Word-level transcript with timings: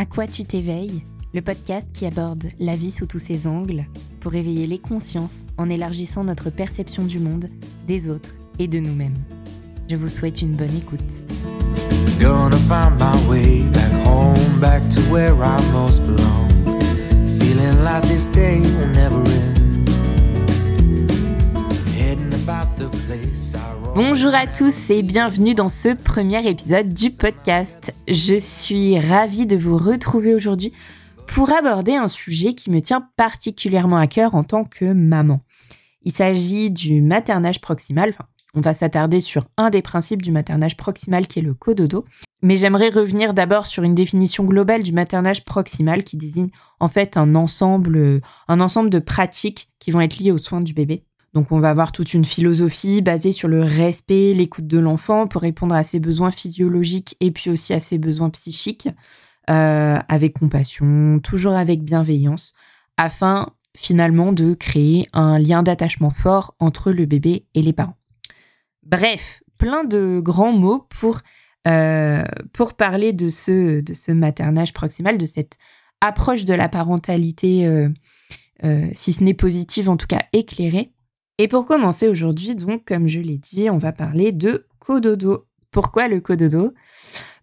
À 0.00 0.06
quoi 0.06 0.26
tu 0.26 0.44
t'éveilles 0.44 1.04
Le 1.34 1.42
podcast 1.42 1.90
qui 1.92 2.06
aborde 2.06 2.48
la 2.58 2.74
vie 2.74 2.90
sous 2.90 3.04
tous 3.04 3.18
ses 3.18 3.46
angles 3.46 3.84
pour 4.20 4.34
éveiller 4.34 4.66
les 4.66 4.78
consciences 4.78 5.46
en 5.58 5.68
élargissant 5.68 6.24
notre 6.24 6.48
perception 6.48 7.04
du 7.04 7.18
monde, 7.18 7.50
des 7.86 8.08
autres 8.08 8.30
et 8.58 8.66
de 8.66 8.78
nous-mêmes. 8.78 9.18
Je 9.90 9.96
vous 9.96 10.08
souhaite 10.08 10.40
une 10.40 10.56
bonne 10.56 10.74
écoute. 10.74 11.26
Bonjour 23.94 24.32
à 24.34 24.46
tous 24.46 24.90
et 24.90 25.02
bienvenue 25.02 25.54
dans 25.54 25.68
ce 25.68 25.94
premier 25.94 26.46
épisode 26.48 26.94
du 26.94 27.10
podcast. 27.10 27.92
Je 28.06 28.38
suis 28.38 28.98
ravie 28.98 29.46
de 29.46 29.56
vous 29.56 29.76
retrouver 29.76 30.34
aujourd'hui 30.34 30.72
pour 31.26 31.52
aborder 31.52 31.96
un 31.96 32.06
sujet 32.06 32.54
qui 32.54 32.70
me 32.70 32.80
tient 32.80 33.08
particulièrement 33.16 33.96
à 33.96 34.06
cœur 34.06 34.36
en 34.36 34.44
tant 34.44 34.64
que 34.64 34.84
maman. 34.84 35.40
Il 36.02 36.12
s'agit 36.12 36.70
du 36.70 37.02
maternage 37.02 37.60
proximal, 37.60 38.12
on 38.54 38.60
va 38.60 38.74
s'attarder 38.74 39.20
sur 39.20 39.44
un 39.56 39.70
des 39.70 39.82
principes 39.82 40.22
du 40.22 40.32
maternage 40.32 40.76
proximal 40.76 41.26
qui 41.26 41.38
est 41.38 41.42
le 41.42 41.54
cododo. 41.54 42.04
Mais 42.42 42.56
j'aimerais 42.56 42.88
revenir 42.88 43.34
d'abord 43.34 43.66
sur 43.66 43.82
une 43.82 43.94
définition 43.94 44.44
globale 44.44 44.82
du 44.82 44.92
maternage 44.92 45.44
proximal 45.44 46.04
qui 46.04 46.16
désigne 46.16 46.48
en 46.80 46.88
fait 46.88 47.16
un 47.16 47.34
ensemble, 47.34 48.22
un 48.48 48.60
ensemble 48.60 48.88
de 48.88 48.98
pratiques 48.98 49.68
qui 49.78 49.90
vont 49.90 50.00
être 50.00 50.18
liées 50.18 50.32
aux 50.32 50.38
soins 50.38 50.62
du 50.62 50.72
bébé. 50.72 51.04
Donc 51.32 51.52
on 51.52 51.60
va 51.60 51.70
avoir 51.70 51.92
toute 51.92 52.12
une 52.12 52.24
philosophie 52.24 53.02
basée 53.02 53.32
sur 53.32 53.48
le 53.48 53.62
respect, 53.62 54.34
l'écoute 54.34 54.66
de 54.66 54.78
l'enfant 54.78 55.28
pour 55.28 55.42
répondre 55.42 55.74
à 55.74 55.84
ses 55.84 56.00
besoins 56.00 56.32
physiologiques 56.32 57.16
et 57.20 57.30
puis 57.30 57.50
aussi 57.50 57.72
à 57.72 57.78
ses 57.78 57.98
besoins 57.98 58.30
psychiques, 58.30 58.88
euh, 59.48 59.98
avec 60.08 60.38
compassion, 60.38 61.20
toujours 61.22 61.52
avec 61.52 61.82
bienveillance, 61.84 62.54
afin 62.96 63.52
finalement 63.76 64.32
de 64.32 64.54
créer 64.54 65.06
un 65.12 65.38
lien 65.38 65.62
d'attachement 65.62 66.10
fort 66.10 66.56
entre 66.58 66.90
le 66.90 67.06
bébé 67.06 67.46
et 67.54 67.62
les 67.62 67.72
parents. 67.72 67.96
Bref, 68.82 69.42
plein 69.56 69.84
de 69.84 70.20
grands 70.20 70.52
mots 70.52 70.84
pour, 70.98 71.20
euh, 71.68 72.24
pour 72.52 72.74
parler 72.74 73.12
de 73.12 73.28
ce, 73.28 73.80
de 73.80 73.94
ce 73.94 74.10
maternage 74.10 74.72
proximal, 74.72 75.16
de 75.16 75.26
cette 75.26 75.58
approche 76.00 76.44
de 76.44 76.54
la 76.54 76.68
parentalité, 76.68 77.66
euh, 77.66 78.90
si 78.94 79.12
ce 79.12 79.22
n'est 79.22 79.34
positive, 79.34 79.88
en 79.88 79.96
tout 79.96 80.08
cas 80.08 80.22
éclairée. 80.32 80.92
Et 81.42 81.48
pour 81.48 81.64
commencer 81.64 82.06
aujourd'hui, 82.06 82.54
donc, 82.54 82.84
comme 82.84 83.08
je 83.08 83.18
l'ai 83.18 83.38
dit, 83.38 83.70
on 83.70 83.78
va 83.78 83.92
parler 83.92 84.30
de 84.30 84.66
cododo. 84.78 85.46
Pourquoi 85.70 86.06
le 86.06 86.20
cododo 86.20 86.74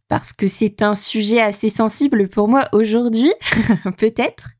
Parce 0.07 0.33
que 0.33 0.45
c'est 0.45 0.83
un 0.83 0.93
sujet 0.93 1.41
assez 1.41 1.71
sensible 1.71 2.29
pour 2.29 2.47
moi 2.47 2.65
aujourd'hui, 2.73 3.33
peut-être. 3.97 4.51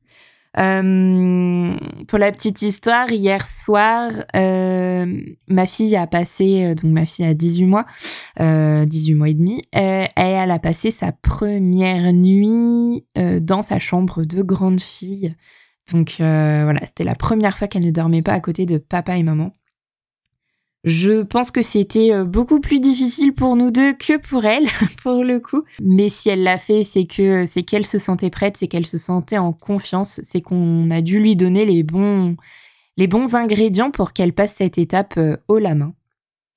Euh, 0.58 1.70
pour 2.08 2.18
la 2.18 2.32
petite 2.32 2.64
histoire, 2.64 3.12
hier 3.12 3.46
soir, 3.46 4.10
euh, 4.36 5.06
ma 5.48 5.68
fille 5.68 5.96
a 5.96 6.08
passé, 6.08 6.64
euh, 6.64 6.74
donc 6.74 6.92
ma 6.92 7.06
fille 7.06 7.26
a 7.26 7.36
18 7.36 7.66
mois, 7.66 7.86
18 8.40 9.14
mois 9.14 9.30
et 9.30 9.36
demi, 9.36 9.62
elle 9.72 10.50
a 10.50 10.58
passé 10.58 10.90
sa 10.90 11.12
première 11.12 12.12
nuit 12.12 13.06
dans 13.16 13.62
sa 13.62 13.78
chambre 13.78 14.24
de 14.24 14.42
grande 14.42 14.82
fille. 14.82 15.36
Donc 15.92 16.16
voilà, 16.18 16.80
c'était 16.86 17.04
la 17.04 17.16
première 17.16 17.58
fois 17.58 17.68
qu'elle 17.68 17.86
ne 17.86 17.92
dormait 17.92 18.22
pas 18.22 18.34
à 18.34 18.40
côté 18.40 18.66
de 18.66 18.78
papa 18.78 19.18
et 19.18 19.24
maman. 19.24 19.52
Je 20.88 21.24
pense 21.24 21.52
que 21.52 21.62
c'était 21.62 22.14
euh, 22.14 22.24
beaucoup 22.24 22.62
plus 22.62 22.80
difficile 22.80 23.34
pour 23.34 23.58
nous 23.58 23.72
deux 23.72 23.92
que 23.92 24.18
pour 24.18 24.46
elle, 24.46 24.68
pour 25.04 25.24
le 25.26 25.42
coup. 25.42 25.64
Mais 25.82 26.08
si 26.08 26.30
elle 26.30 26.44
l'a 26.44 26.58
fait, 26.58 26.86
c'est 26.86 27.04
que 27.04 27.46
c'est 27.46 27.64
qu'elle 27.64 27.86
se 27.86 27.98
sentait 27.98 28.30
prête, 28.30 28.56
c'est 28.56 28.68
qu'elle 28.68 28.86
se 28.86 28.98
sentait 28.98 29.38
en 29.38 29.52
confiance, 29.52 30.22
c'est 30.24 30.40
qu'on 30.40 30.90
a 30.90 31.02
dû 31.02 31.20
lui 31.20 31.36
donner 31.36 31.66
les 31.66 31.84
bons 31.84 32.38
les 32.96 33.08
bons 33.08 33.36
ingrédients 33.36 33.92
pour 33.92 34.14
qu'elle 34.14 34.34
passe 34.34 34.56
cette 34.56 34.78
étape 34.78 35.16
euh, 35.18 35.36
haut 35.50 35.60
la 35.60 35.76
main. 35.76 35.94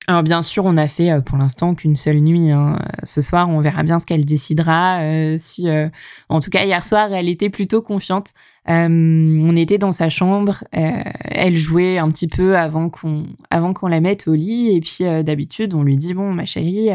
Alors 0.06 0.22
bien 0.22 0.42
sûr, 0.42 0.64
on 0.64 0.76
a 0.76 0.88
fait 0.88 1.10
euh, 1.10 1.20
pour 1.20 1.38
l'instant 1.38 1.74
qu'une 1.74 1.94
seule 1.94 2.20
nuit. 2.20 2.50
Hein. 2.50 2.78
Ce 3.04 3.20
soir, 3.20 3.48
on 3.48 3.60
verra 3.60 3.82
bien 3.82 3.98
ce 3.98 4.06
qu'elle 4.06 4.24
décidera. 4.24 5.02
Euh, 5.02 5.36
si, 5.38 5.68
euh, 5.68 5.88
en 6.28 6.40
tout 6.40 6.50
cas, 6.50 6.64
hier 6.64 6.84
soir, 6.84 7.12
elle 7.12 7.28
était 7.28 7.50
plutôt 7.50 7.82
confiante. 7.82 8.32
on 8.66 9.56
était 9.56 9.78
dans 9.78 9.92
sa 9.92 10.08
chambre. 10.08 10.64
elle 10.72 11.56
jouait 11.56 11.98
un 11.98 12.08
petit 12.08 12.28
peu 12.28 12.56
avant 12.56 12.88
qu'on, 12.88 13.26
avant 13.50 13.72
qu'on 13.72 13.88
la 13.88 14.00
mette 14.00 14.26
au 14.26 14.34
lit. 14.34 14.74
Et 14.74 14.80
puis 14.80 15.04
d'habitude, 15.24 15.74
on 15.74 15.82
lui 15.82 15.96
dit 15.96 16.14
bon, 16.14 16.32
ma 16.32 16.44
chérie, 16.44 16.90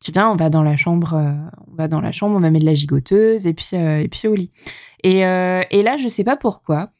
tu 0.00 0.12
viens, 0.12 0.30
on 0.30 0.36
va 0.36 0.48
dans 0.48 0.62
la 0.62 0.76
chambre, 0.76 1.14
on 1.70 1.76
va 1.76 1.88
dans 1.88 2.00
la 2.00 2.12
chambre, 2.12 2.36
on 2.36 2.40
va 2.40 2.50
mettre 2.50 2.64
de 2.64 2.70
la 2.70 2.74
gigoteuse 2.74 3.46
et 3.46 3.54
puis 3.54 3.70
et 3.74 4.08
puis 4.08 4.28
au 4.28 4.34
lit. 4.34 4.50
Et, 5.02 5.18
et 5.18 5.82
là, 5.82 5.96
je 5.96 6.08
sais 6.08 6.24
pas 6.24 6.36
pourquoi. 6.36 6.90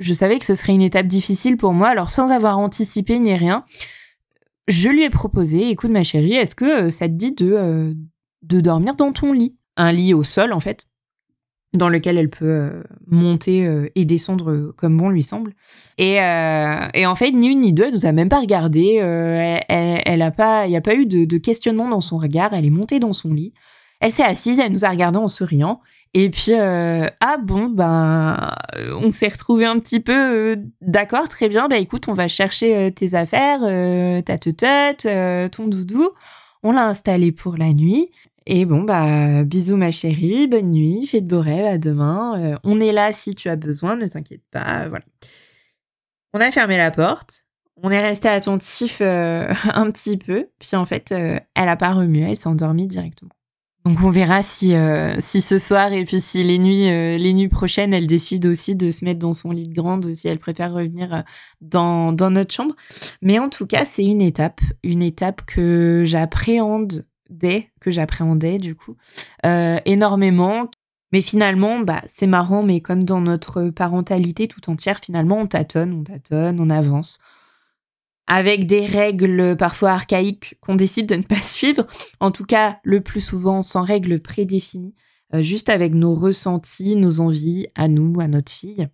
Je 0.00 0.12
savais 0.12 0.38
que 0.38 0.44
ce 0.44 0.56
serait 0.56 0.74
une 0.74 0.82
étape 0.82 1.06
difficile 1.06 1.56
pour 1.56 1.72
moi. 1.72 1.88
Alors 1.88 2.10
sans 2.10 2.32
avoir 2.32 2.58
anticipé 2.58 3.18
ni 3.18 3.34
rien 3.34 3.64
je 4.68 4.88
lui 4.88 5.02
ai 5.02 5.10
proposé, 5.10 5.68
écoute 5.70 5.90
ma 5.90 6.02
chérie, 6.02 6.34
est-ce 6.34 6.54
que 6.54 6.86
euh, 6.86 6.90
ça 6.90 7.08
te 7.08 7.12
dit 7.12 7.32
de, 7.32 7.52
euh, 7.52 7.94
de 8.42 8.60
dormir 8.60 8.94
dans 8.96 9.12
ton 9.12 9.32
lit? 9.32 9.56
Un 9.76 9.92
lit 9.92 10.14
au 10.14 10.22
sol 10.22 10.52
en 10.52 10.60
fait, 10.60 10.86
dans 11.74 11.88
lequel 11.88 12.16
elle 12.16 12.30
peut 12.30 12.46
euh, 12.46 12.82
monter 13.06 13.90
et 13.94 14.04
descendre 14.04 14.72
comme 14.76 14.96
bon 14.96 15.08
lui 15.08 15.22
semble. 15.22 15.54
Et, 15.98 16.14
et, 16.14 17.06
en 17.06 17.14
fait, 17.16 17.32
ni 17.32 17.48
une 17.48 17.60
ni 17.60 17.72
deux, 17.72 17.86
elle 17.86 17.94
nous 17.94 18.06
a 18.06 18.12
même 18.12 18.28
pas 18.28 18.40
regardé. 18.40 18.94
elle, 19.68 20.22
a 20.22 20.30
pas, 20.30 20.66
il 20.66 20.70
n'y 20.70 20.76
a 20.76 20.80
pas 20.80 20.94
eu 20.94 21.06
de, 21.06 21.24
de 21.24 21.38
questionnement 21.38 21.88
dans 21.88 22.00
son 22.00 22.18
regard. 22.18 22.52
Elle 22.54 22.66
est 22.66 22.70
montée 22.70 23.00
dans 23.00 23.12
son 23.12 23.32
lit. 23.32 23.52
Elle 24.00 24.12
s'est 24.12 24.22
assise, 24.22 24.60
elle 24.60 24.72
nous 24.72 24.84
a 24.84 24.90
regardé 24.90 25.18
en 25.18 25.28
souriant. 25.28 25.80
Et 26.16 26.30
puis, 26.30 26.52
euh, 26.52 27.06
ah 27.20 27.38
bon, 27.42 27.66
ben, 27.68 28.54
on 29.02 29.10
s'est 29.10 29.28
retrouvé 29.28 29.64
un 29.64 29.80
petit 29.80 29.98
peu, 29.98 30.12
euh, 30.12 30.56
d'accord, 30.80 31.28
très 31.28 31.48
bien, 31.48 31.66
bah 31.66 31.78
écoute, 31.78 32.06
on 32.08 32.12
va 32.12 32.28
chercher 32.28 32.76
euh, 32.76 32.90
tes 32.90 33.14
affaires, 33.14 33.60
ta 34.24 34.38
tête, 34.38 35.08
ton 35.50 35.66
doudou. 35.66 36.10
On 36.62 36.72
l'a 36.72 36.86
installé 36.86 37.32
pour 37.32 37.56
la 37.56 37.72
nuit. 37.72 38.10
Et 38.46 38.64
bon, 38.64 38.82
bah, 38.82 39.42
bisous 39.42 39.76
ma 39.76 39.90
chérie, 39.90 40.46
bonne 40.46 40.70
nuit, 40.70 41.06
fais 41.06 41.20
de 41.20 41.26
beaux 41.26 41.42
à 41.42 41.78
demain. 41.78 42.58
on 42.62 42.78
est 42.78 42.92
là 42.92 43.12
si 43.12 43.34
tu 43.34 43.48
as 43.48 43.56
besoin, 43.56 43.96
ne 43.96 44.06
t'inquiète 44.06 44.44
pas, 44.52 44.88
voilà. 44.88 45.04
On 46.32 46.40
a 46.40 46.50
fermé 46.52 46.76
la 46.76 46.90
porte. 46.90 47.46
On 47.82 47.90
est 47.90 48.02
resté 48.02 48.28
attentif 48.28 49.00
un 49.00 49.90
petit 49.90 50.16
peu, 50.16 50.48
puis 50.60 50.76
en 50.76 50.84
fait, 50.84 51.10
elle 51.10 51.68
a 51.68 51.76
pas 51.76 51.92
remué, 51.92 52.30
elle 52.30 52.36
s'est 52.36 52.48
endormie 52.48 52.86
directement. 52.86 53.30
Donc 53.84 53.98
on 54.02 54.10
verra 54.10 54.42
si 54.42 54.74
euh, 54.74 55.16
si 55.20 55.42
ce 55.42 55.58
soir 55.58 55.92
et 55.92 56.04
puis 56.04 56.18
si 56.18 56.42
les 56.42 56.58
nuits 56.58 56.88
euh, 56.88 57.18
les 57.18 57.34
nuits 57.34 57.48
prochaines 57.48 57.92
elle 57.92 58.06
décide 58.06 58.46
aussi 58.46 58.76
de 58.76 58.88
se 58.88 59.04
mettre 59.04 59.18
dans 59.18 59.34
son 59.34 59.50
lit 59.50 59.68
de 59.68 59.74
grande 59.74 60.06
ou 60.06 60.14
si 60.14 60.26
elle 60.26 60.38
préfère 60.38 60.72
revenir 60.72 61.12
euh, 61.12 61.20
dans 61.60 62.12
dans 62.12 62.30
notre 62.30 62.54
chambre. 62.54 62.74
Mais 63.20 63.38
en 63.38 63.50
tout 63.50 63.66
cas 63.66 63.84
c'est 63.84 64.04
une 64.04 64.22
étape 64.22 64.62
une 64.82 65.02
étape 65.02 65.42
que 65.44 66.02
j'appréhende 66.06 67.04
que 67.80 67.90
j'appréhendais 67.90 68.58
du 68.58 68.74
coup 68.74 68.96
énormément. 69.42 70.70
Mais 71.12 71.20
finalement 71.20 71.80
bah 71.80 72.00
c'est 72.06 72.26
marrant 72.26 72.62
mais 72.62 72.80
comme 72.80 73.02
dans 73.02 73.20
notre 73.20 73.68
parentalité 73.68 74.48
tout 74.48 74.70
entière 74.70 74.98
finalement 74.98 75.38
on 75.38 75.46
tâtonne 75.46 75.92
on 75.92 76.04
tâtonne 76.04 76.58
on 76.58 76.70
avance 76.70 77.18
avec 78.26 78.66
des 78.66 78.86
règles 78.86 79.56
parfois 79.56 79.92
archaïques 79.92 80.56
qu'on 80.60 80.76
décide 80.76 81.08
de 81.08 81.16
ne 81.16 81.22
pas 81.22 81.42
suivre, 81.42 81.86
en 82.20 82.30
tout 82.30 82.44
cas 82.44 82.78
le 82.82 83.00
plus 83.00 83.20
souvent 83.20 83.62
sans 83.62 83.82
règles 83.82 84.20
prédéfinies, 84.20 84.94
euh, 85.34 85.42
juste 85.42 85.68
avec 85.68 85.94
nos 85.94 86.14
ressentis, 86.14 86.96
nos 86.96 87.20
envies 87.20 87.66
à 87.74 87.88
nous, 87.88 88.20
à 88.20 88.28
notre 88.28 88.52
fille. 88.52 88.88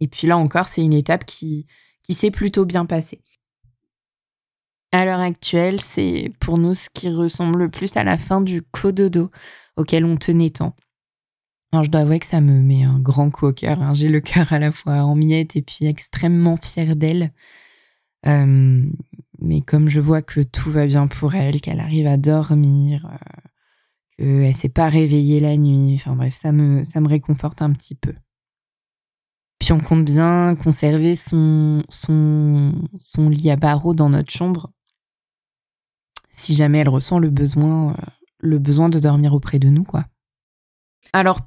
Et 0.00 0.08
puis 0.08 0.26
là 0.26 0.36
encore, 0.36 0.68
c'est 0.68 0.84
une 0.84 0.92
étape 0.92 1.24
qui, 1.24 1.66
qui 2.02 2.14
s'est 2.14 2.30
plutôt 2.30 2.64
bien 2.64 2.86
passée. 2.86 3.22
À 4.92 5.04
l'heure 5.04 5.20
actuelle, 5.20 5.80
c'est 5.80 6.32
pour 6.40 6.58
nous 6.58 6.74
ce 6.74 6.88
qui 6.92 7.10
ressemble 7.10 7.58
le 7.58 7.70
plus 7.70 7.96
à 7.96 8.04
la 8.04 8.16
fin 8.16 8.40
du 8.40 8.62
cododo 8.62 9.30
auquel 9.76 10.04
on 10.04 10.16
tenait 10.16 10.50
tant. 10.50 10.74
Alors 11.72 11.84
je 11.84 11.90
dois 11.90 12.02
avouer 12.02 12.18
que 12.18 12.26
ça 12.26 12.40
me 12.40 12.60
met 12.62 12.84
un 12.84 12.98
grand 12.98 13.30
coup 13.30 13.46
au 13.46 13.52
cœur. 13.52 13.82
Hein. 13.82 13.92
J'ai 13.92 14.08
le 14.08 14.20
cœur 14.20 14.52
à 14.52 14.58
la 14.58 14.72
fois 14.72 15.02
en 15.02 15.14
miettes 15.14 15.56
et 15.56 15.62
puis 15.62 15.86
extrêmement 15.86 16.56
fière 16.56 16.96
d'elle. 16.96 17.32
Euh, 18.26 18.82
mais 19.40 19.60
comme 19.60 19.88
je 19.88 20.00
vois 20.00 20.22
que 20.22 20.40
tout 20.40 20.70
va 20.70 20.86
bien 20.86 21.06
pour 21.06 21.34
elle, 21.34 21.60
qu'elle 21.60 21.80
arrive 21.80 22.06
à 22.06 22.16
dormir, 22.16 23.06
euh, 24.20 24.42
qu'elle 24.42 24.54
s'est 24.54 24.68
pas 24.68 24.88
réveillée 24.88 25.40
la 25.40 25.56
nuit, 25.56 25.94
enfin 25.94 26.16
bref, 26.16 26.34
ça 26.34 26.52
me, 26.52 26.84
ça 26.84 27.00
me 27.00 27.08
réconforte 27.08 27.62
un 27.62 27.72
petit 27.72 27.94
peu. 27.94 28.14
Puis 29.58 29.72
on 29.72 29.80
compte 29.80 30.04
bien 30.04 30.54
conserver 30.54 31.16
son, 31.16 31.82
son, 31.88 32.74
son 32.98 33.28
lit 33.28 33.50
à 33.50 33.56
barreaux 33.56 33.94
dans 33.94 34.10
notre 34.10 34.32
chambre 34.32 34.70
si 36.36 36.54
jamais 36.54 36.78
elle 36.78 36.88
ressent 36.88 37.18
le 37.18 37.30
besoin, 37.30 37.92
euh, 37.92 37.96
le 38.38 38.58
besoin 38.58 38.88
de 38.88 38.98
dormir 38.98 39.32
auprès 39.32 39.58
de 39.58 39.68
nous, 39.68 39.84
quoi. 39.84 40.04
Alors, 41.12 41.40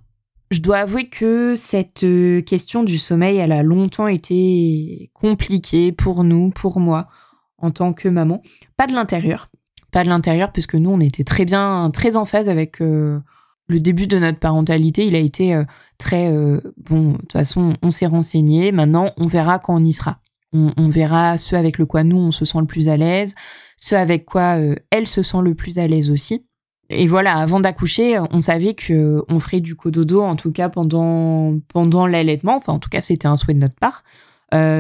je 0.51 0.62
dois 0.62 0.78
avouer 0.80 1.10
que 1.10 1.54
cette 1.56 2.04
euh, 2.04 2.42
question 2.42 2.84
du 2.84 2.98
sommeil, 2.98 3.38
elle 3.38 3.51
a 3.51 3.62
longtemps 3.62 4.07
été 4.07 5.12
compliquée 5.13 5.92
pour 5.92 6.24
nous, 6.24 6.50
pour 6.50 6.80
moi, 6.80 7.07
en 7.60 7.72
tant 7.72 7.94
que 7.94 8.10
maman. 8.10 8.42
Pas 8.75 8.88
de 8.88 8.94
l'intérieur. 8.94 9.50
Pas 9.92 10.04
de 10.04 10.10
l'intérieur, 10.10 10.51
puisque 10.51 10.75
nous, 10.75 10.90
on 10.90 11.00
était 11.00 11.24
très 11.24 11.46
bien, 11.46 11.92
très 11.92 12.16
en 12.16 12.25
phase 12.25 12.50
avec 12.50 12.81
euh, 12.81 13.19
le 13.68 13.80
début 13.80 14.07
de 14.07 14.18
notre 14.18 14.40
parentalité, 14.40 15.06
il 15.06 15.16
a 15.16 15.19
été 15.19 15.54
euh, 15.54 15.66
très 16.00 16.31
bon. 16.78 17.12
De 17.12 17.18
toute 17.18 17.34
façon, 17.34 17.75
on 17.84 17.92
s'est 17.92 18.07
renseigné. 18.07 18.72
Maintenant, 18.72 19.12
on 19.18 19.28
verra 19.28 19.60
quand 19.60 19.75
on 19.75 19.84
y 19.84 19.94
sera. 19.94 20.19
On, 20.52 20.90
verra 20.90 21.38
ce 21.38 21.56
avec 21.56 21.78
le 21.78 21.86
quoi 21.86 22.04
nous 22.04 22.18
on 22.18 22.31
se 22.31 22.44
sent 22.44 22.57
le 22.57 22.66
plus 22.66 22.90
à 22.90 22.98
l'aise, 22.98 23.36
ce 23.78 23.94
avec 23.94 24.25
quoi 24.25 24.57
elle 24.90 25.06
se 25.06 25.22
sent 25.22 25.38
le 25.44 25.54
plus 25.54 25.78
à 25.78 25.88
l'aise 25.88 26.10
aussi. 26.10 26.49
Et 26.89 27.06
voilà, 27.06 27.36
avant 27.36 27.59
d'accoucher, 27.59 28.19
on 28.31 28.39
savait 28.39 28.74
que 28.74 29.24
on 29.30 29.39
ferait 29.39 29.62
du 29.62 29.75
cododo 29.75 30.21
en 30.21 30.36
tout 30.36 30.51
cas 30.51 30.69
pendant 30.69 31.59
pendant 31.68 32.07
l'allaitement. 32.07 32.56
Enfin, 32.56 32.74
en 32.74 32.80
tout 32.80 32.89
cas, 32.89 33.01
c'était 33.01 33.27
un 33.27 33.38
souhait 33.38 33.53
de 33.53 33.59
notre 33.59 33.75
part. 33.75 34.03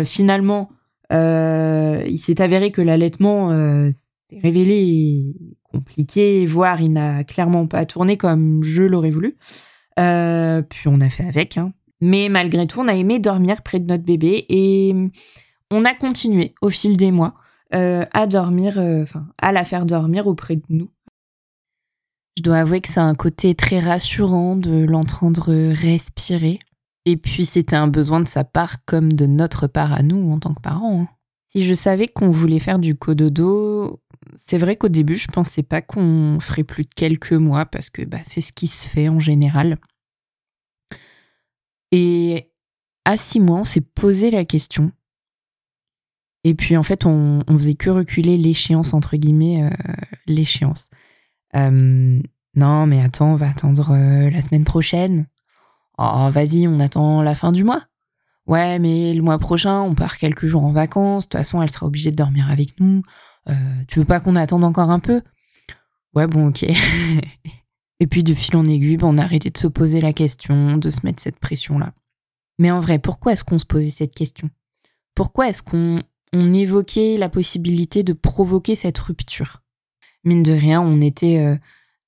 finalement, 0.05 0.69
il 1.11 2.17
s'est 2.17 2.41
avéré 2.41 2.71
que 2.71 2.81
l'allaitement 2.81 3.49
s'est 3.91 4.39
révélé 4.41 5.35
compliqué, 5.71 6.45
voire 6.45 6.81
il 6.81 6.93
n'a 6.93 7.23
clairement 7.23 7.67
pas 7.67 7.85
tourné 7.85 8.17
comme 8.17 8.63
je 8.63 8.83
l'aurais 8.83 9.09
voulu. 9.09 9.37
Euh, 9.99 10.61
puis 10.61 10.87
on 10.87 11.01
a 11.01 11.09
fait 11.09 11.25
avec. 11.25 11.57
Hein. 11.57 11.73
Mais 12.01 12.29
malgré 12.29 12.65
tout, 12.67 12.79
on 12.79 12.87
a 12.87 12.93
aimé 12.93 13.19
dormir 13.19 13.61
près 13.61 13.79
de 13.79 13.87
notre 13.87 14.03
bébé 14.03 14.45
et 14.49 14.95
on 15.71 15.85
a 15.85 15.93
continué 15.93 16.55
au 16.61 16.69
fil 16.69 16.97
des 16.97 17.11
mois 17.11 17.35
euh, 17.75 18.05
à 18.13 18.25
dormir, 18.25 18.79
euh, 18.79 19.03
enfin 19.03 19.27
à 19.37 19.51
la 19.51 19.63
faire 19.63 19.85
dormir 19.85 20.27
auprès 20.27 20.55
de 20.55 20.63
nous. 20.69 20.89
Je 22.39 22.43
dois 22.45 22.59
avouer 22.59 22.79
que 22.79 22.87
c'est 22.87 23.01
un 23.01 23.15
côté 23.15 23.53
très 23.53 23.79
rassurant 23.79 24.55
de 24.55 24.85
l'entendre 24.85 25.51
respirer. 25.73 26.57
Et 27.03 27.17
puis 27.17 27.43
c'était 27.43 27.75
un 27.75 27.89
besoin 27.89 28.21
de 28.21 28.29
sa 28.29 28.45
part 28.45 28.85
comme 28.85 29.11
de 29.11 29.25
notre 29.25 29.67
part 29.67 29.91
à 29.91 30.03
nous 30.03 30.31
en 30.31 30.39
tant 30.39 30.53
que 30.53 30.61
parents. 30.61 31.01
Hein. 31.01 31.09
Si 31.49 31.65
je 31.65 31.73
savais 31.75 32.07
qu'on 32.07 32.29
voulait 32.29 32.59
faire 32.59 32.79
du 32.79 32.95
cododo, 32.95 34.01
c'est 34.37 34.57
vrai 34.57 34.77
qu'au 34.77 34.87
début, 34.87 35.17
je 35.17 35.27
pensais 35.27 35.63
pas 35.63 35.81
qu'on 35.81 36.39
ferait 36.39 36.63
plus 36.63 36.83
de 36.83 36.93
quelques 36.95 37.33
mois 37.33 37.65
parce 37.65 37.89
que 37.89 38.03
bah, 38.03 38.21
c'est 38.23 38.39
ce 38.39 38.53
qui 38.53 38.67
se 38.67 38.87
fait 38.87 39.09
en 39.09 39.19
général. 39.19 39.77
Et 41.91 42.53
à 43.03 43.17
six 43.17 43.41
mois, 43.41 43.59
on 43.59 43.65
s'est 43.65 43.81
posé 43.81 44.31
la 44.31 44.45
question. 44.45 44.93
Et 46.45 46.55
puis 46.55 46.77
en 46.77 46.83
fait, 46.83 47.05
on, 47.05 47.43
on 47.45 47.57
faisait 47.57 47.75
que 47.75 47.89
reculer 47.89 48.37
l'échéance, 48.37 48.93
entre 48.93 49.17
guillemets, 49.17 49.65
euh, 49.65 49.93
l'échéance. 50.25 50.89
Euh, 51.55 52.21
non, 52.55 52.85
mais 52.85 53.01
attends, 53.01 53.31
on 53.31 53.35
va 53.35 53.49
attendre 53.49 53.91
euh, 53.91 54.29
la 54.29 54.41
semaine 54.41 54.63
prochaine. 54.63 55.27
Oh, 55.97 56.29
vas-y, 56.31 56.67
on 56.67 56.79
attend 56.79 57.21
la 57.21 57.35
fin 57.35 57.51
du 57.51 57.63
mois. 57.63 57.83
Ouais, 58.47 58.79
mais 58.79 59.13
le 59.13 59.21
mois 59.21 59.37
prochain, 59.37 59.81
on 59.81 59.93
part 59.93 60.17
quelques 60.17 60.47
jours 60.47 60.63
en 60.63 60.71
vacances. 60.71 61.25
De 61.25 61.29
toute 61.29 61.39
façon, 61.39 61.61
elle 61.61 61.69
sera 61.69 61.85
obligée 61.85 62.11
de 62.11 62.15
dormir 62.15 62.49
avec 62.49 62.79
nous. 62.79 63.03
Euh, 63.47 63.53
tu 63.87 63.99
veux 63.99 64.05
pas 64.05 64.19
qu'on 64.19 64.35
attende 64.35 64.63
encore 64.63 64.89
un 64.89 64.99
peu? 64.99 65.21
Ouais, 66.15 66.25
bon, 66.25 66.47
ok. 66.47 66.63
Et 67.99 68.07
puis 68.07 68.23
de 68.23 68.33
fil 68.33 68.55
en 68.55 68.65
aiguille, 68.65 68.97
ben, 68.97 69.07
on 69.07 69.17
a 69.17 69.23
arrêté 69.23 69.49
de 69.49 69.57
se 69.57 69.67
poser 69.67 70.01
la 70.01 70.13
question, 70.13 70.77
de 70.77 70.89
se 70.89 71.01
mettre 71.03 71.21
cette 71.21 71.37
pression-là. 71.37 71.93
Mais 72.57 72.71
en 72.71 72.79
vrai, 72.79 72.97
pourquoi 72.97 73.33
est-ce 73.33 73.43
qu'on 73.43 73.57
se 73.57 73.65
posait 73.65 73.91
cette 73.91 74.15
question? 74.15 74.49
Pourquoi 75.15 75.49
est-ce 75.49 75.61
qu'on 75.61 76.01
on 76.33 76.53
évoquait 76.53 77.17
la 77.17 77.29
possibilité 77.29 78.03
de 78.03 78.13
provoquer 78.13 78.75
cette 78.75 78.97
rupture? 78.97 79.61
Mine 80.23 80.43
de 80.43 80.53
rien, 80.53 80.81
on 80.81 81.01
était 81.01 81.39
euh, 81.39 81.55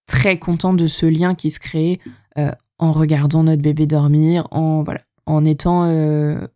très 0.08 0.38
content 0.38 0.74
de 0.74 0.88
ce 0.88 1.06
lien 1.06 1.36
qui 1.36 1.50
se 1.50 1.60
créait 1.60 2.00
euh, 2.38 2.52
en 2.80 2.92
regardant 2.92 3.44
notre 3.44 3.62
bébé 3.62 3.86
dormir, 3.86 4.48
en 4.52 4.84
voilà, 4.84 5.02
en 5.25 5.46
étant 5.46 5.88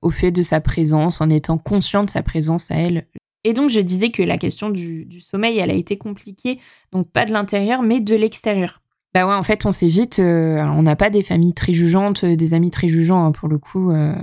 au 0.02 0.10
fait 0.10 0.32
de 0.32 0.42
sa 0.42 0.60
présence, 0.60 1.22
en 1.22 1.30
étant 1.30 1.58
conscient 1.58 2.04
de 2.04 2.10
sa 2.10 2.24
présence 2.24 2.72
à 2.72 2.76
elle 2.76 3.06
et 3.46 3.54
donc, 3.54 3.70
je 3.70 3.80
disais 3.80 4.10
que 4.10 4.24
la 4.24 4.40
question 4.40 4.72
du, 4.72 5.22
sommeil, 5.22 5.60
elle 5.60 5.70
a 5.70 5.76
été 5.76 5.98
compliquée, 5.98 6.60
donc 6.92 7.08
pas 7.12 7.26
de 7.26 7.32
l'intérieur, 7.32 7.84
mais 7.84 8.02
de 8.02 8.16
l'extérieur. 8.16 8.82
Bah 9.14 9.28
ouais, 9.28 9.36
en 9.36 9.44
fait, 9.44 9.68
on 9.68 9.72
s'est 9.72 9.88
vite. 9.88 10.18
Euh, 10.18 10.64
on 10.64 10.82
n'a 10.82 10.96
pas 10.96 11.12
des 11.12 11.22
familles 11.22 11.54
très 11.54 11.72
jugeantes, 11.72 12.24
euh, 12.24 12.36
des 12.36 12.56
amis 12.56 12.72
très 12.72 12.88
jugeants, 12.88 13.24
hein, 13.24 13.32
pour 13.32 13.48
le 13.48 13.60
coup. 13.60 13.92
Euh, 13.92 14.16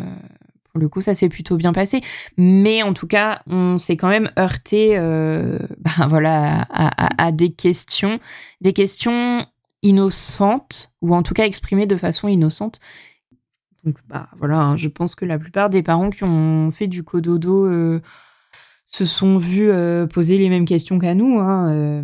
pour 0.73 0.81
le 0.81 0.89
coup, 0.89 1.01
ça 1.01 1.15
s'est 1.15 1.29
plutôt 1.29 1.57
bien 1.57 1.73
passé. 1.73 2.01
Mais 2.37 2.83
en 2.83 2.95
tout 2.95 3.07
cas, 3.07 3.43
on 3.47 3.79
s'est 3.79 3.97
quand 3.97 4.09
même 4.09 4.31
heurté 4.39 4.97
bah, 4.97 6.07
voilà, 6.09 6.67
à, 6.71 7.33
des 7.33 7.53
questions, 7.53 8.19
des 8.61 8.73
questions 8.73 9.47
innocentes, 9.83 10.93
ou 11.03 11.15
en 11.15 11.23
tout 11.23 11.35
cas 11.35 11.45
exprimées 11.45 11.87
de 11.87 11.97
façon 11.97 12.29
innocente. 12.29 12.81
Donc, 13.85 13.97
bah 14.09 14.29
voilà, 14.39 14.59
hein, 14.59 14.77
je 14.77 14.89
pense 14.89 15.15
que 15.15 15.25
la 15.25 15.39
plupart 15.39 15.69
des 15.69 15.83
parents 15.83 16.11
qui 16.11 16.25
ont 16.25 16.71
fait 16.71 16.87
du 16.87 17.03
cododo 17.03 18.01
se 18.93 19.05
sont 19.07 19.39
vus 19.39 19.71
euh, 19.71 20.07
poser 20.07 20.39
les 20.39 20.49
mêmes 20.49 20.67
questions 20.67 20.99
qu'à 20.99 21.15
nous. 21.15 21.39
Hein, 21.39 21.71
euh, 21.71 22.03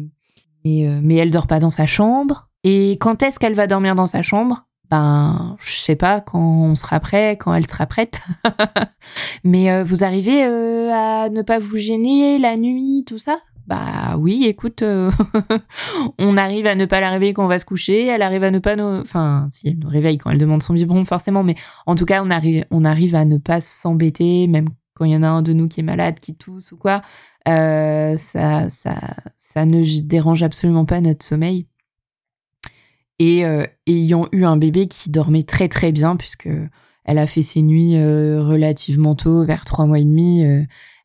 mais, 0.64 0.88
euh, 0.88 1.00
mais 1.02 1.16
elle 1.16 1.30
dort 1.30 1.46
pas 1.46 1.60
dans 1.60 1.70
sa 1.70 1.86
chambre. 1.86 2.48
Et 2.64 2.92
quand 2.92 3.22
est-ce 3.22 3.38
qu'elle 3.38 3.54
va 3.54 3.66
dormir 3.66 3.94
dans 3.94 4.06
sa 4.06 4.22
chambre? 4.22 4.67
Ben, 4.90 5.56
je 5.60 5.72
sais 5.72 5.96
pas, 5.96 6.20
quand 6.20 6.40
on 6.40 6.74
sera 6.74 6.98
prêt, 7.00 7.36
quand 7.36 7.52
elle 7.52 7.66
sera 7.66 7.86
prête. 7.86 8.20
mais 9.44 9.82
vous 9.82 10.02
arrivez 10.02 10.42
à 10.44 11.28
ne 11.28 11.42
pas 11.42 11.58
vous 11.58 11.76
gêner 11.76 12.38
la 12.38 12.56
nuit, 12.56 13.04
tout 13.06 13.18
ça? 13.18 13.38
Bah 13.66 14.16
oui, 14.18 14.46
écoute, 14.46 14.82
on 16.18 16.36
arrive 16.38 16.66
à 16.66 16.74
ne 16.74 16.86
pas 16.86 17.00
la 17.00 17.10
réveiller 17.10 17.34
quand 17.34 17.44
on 17.44 17.48
va 17.48 17.58
se 17.58 17.66
coucher, 17.66 18.06
elle 18.06 18.22
arrive 18.22 18.44
à 18.44 18.50
ne 18.50 18.60
pas 18.60 18.76
nous... 18.76 19.00
Enfin, 19.00 19.46
si 19.50 19.68
elle 19.68 19.78
nous 19.78 19.90
réveille 19.90 20.16
quand 20.16 20.30
elle 20.30 20.38
demande 20.38 20.62
son 20.62 20.72
biberon, 20.72 21.04
forcément, 21.04 21.42
mais 21.42 21.54
en 21.84 21.94
tout 21.94 22.06
cas, 22.06 22.22
on 22.24 22.30
arrive, 22.30 22.64
on 22.70 22.86
arrive 22.86 23.14
à 23.14 23.26
ne 23.26 23.36
pas 23.36 23.60
s'embêter, 23.60 24.46
même 24.46 24.68
quand 24.94 25.04
il 25.04 25.12
y 25.12 25.16
en 25.16 25.22
a 25.22 25.28
un 25.28 25.42
de 25.42 25.52
nous 25.52 25.68
qui 25.68 25.80
est 25.80 25.84
malade, 25.84 26.18
qui 26.18 26.34
tousse 26.34 26.72
ou 26.72 26.78
quoi, 26.78 27.02
euh, 27.46 28.16
ça, 28.16 28.68
ça, 28.68 28.96
ça 29.36 29.64
ne 29.64 29.82
dérange 30.02 30.42
absolument 30.42 30.84
pas 30.84 31.00
notre 31.00 31.24
sommeil. 31.24 31.66
Et 33.18 33.44
euh, 33.44 33.64
ayant 33.86 34.28
eu 34.32 34.44
un 34.44 34.56
bébé 34.56 34.86
qui 34.86 35.10
dormait 35.10 35.42
très 35.42 35.68
très 35.68 35.92
bien, 35.92 36.16
puisque 36.16 36.48
elle 37.04 37.18
a 37.18 37.26
fait 37.26 37.42
ses 37.42 37.62
nuits 37.62 37.96
euh, 37.96 38.42
relativement 38.42 39.14
tôt, 39.14 39.44
vers 39.44 39.64
trois 39.64 39.86
mois 39.86 39.98
et 39.98 40.04
demi, 40.04 40.42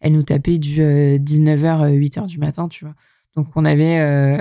elle 0.01 0.13
nous 0.13 0.21
tapait 0.21 0.59
du 0.59 0.81
19h, 0.81 1.97
8h 1.97 2.27
du 2.27 2.37
matin, 2.37 2.67
tu 2.67 2.85
vois. 2.85 2.95
Donc 3.35 3.47
on 3.55 3.65
avait, 3.65 4.39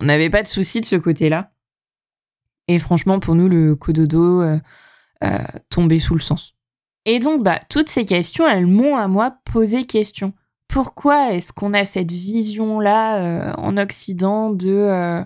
on 0.00 0.04
n'avait 0.04 0.30
pas 0.30 0.42
de 0.42 0.48
souci 0.48 0.80
de 0.80 0.86
ce 0.86 0.96
côté-là. 0.96 1.50
Et 2.68 2.78
franchement, 2.78 3.18
pour 3.18 3.34
nous, 3.34 3.48
le 3.48 3.74
cododo 3.74 4.42
tombait 5.68 5.98
sous 5.98 6.14
le 6.14 6.20
sens. 6.20 6.54
Et 7.10 7.20
donc, 7.20 7.42
bah, 7.42 7.58
toutes 7.70 7.88
ces 7.88 8.04
questions, 8.04 8.46
elles 8.46 8.66
m'ont 8.66 8.96
à 8.96 9.08
moi 9.08 9.38
posé 9.50 9.84
question. 9.84 10.34
Pourquoi 10.68 11.32
est-ce 11.32 11.54
qu'on 11.54 11.72
a 11.72 11.86
cette 11.86 12.12
vision-là 12.12 13.16
euh, 13.16 13.52
en 13.56 13.78
Occident 13.78 14.50
de 14.50 14.68
euh, 14.68 15.24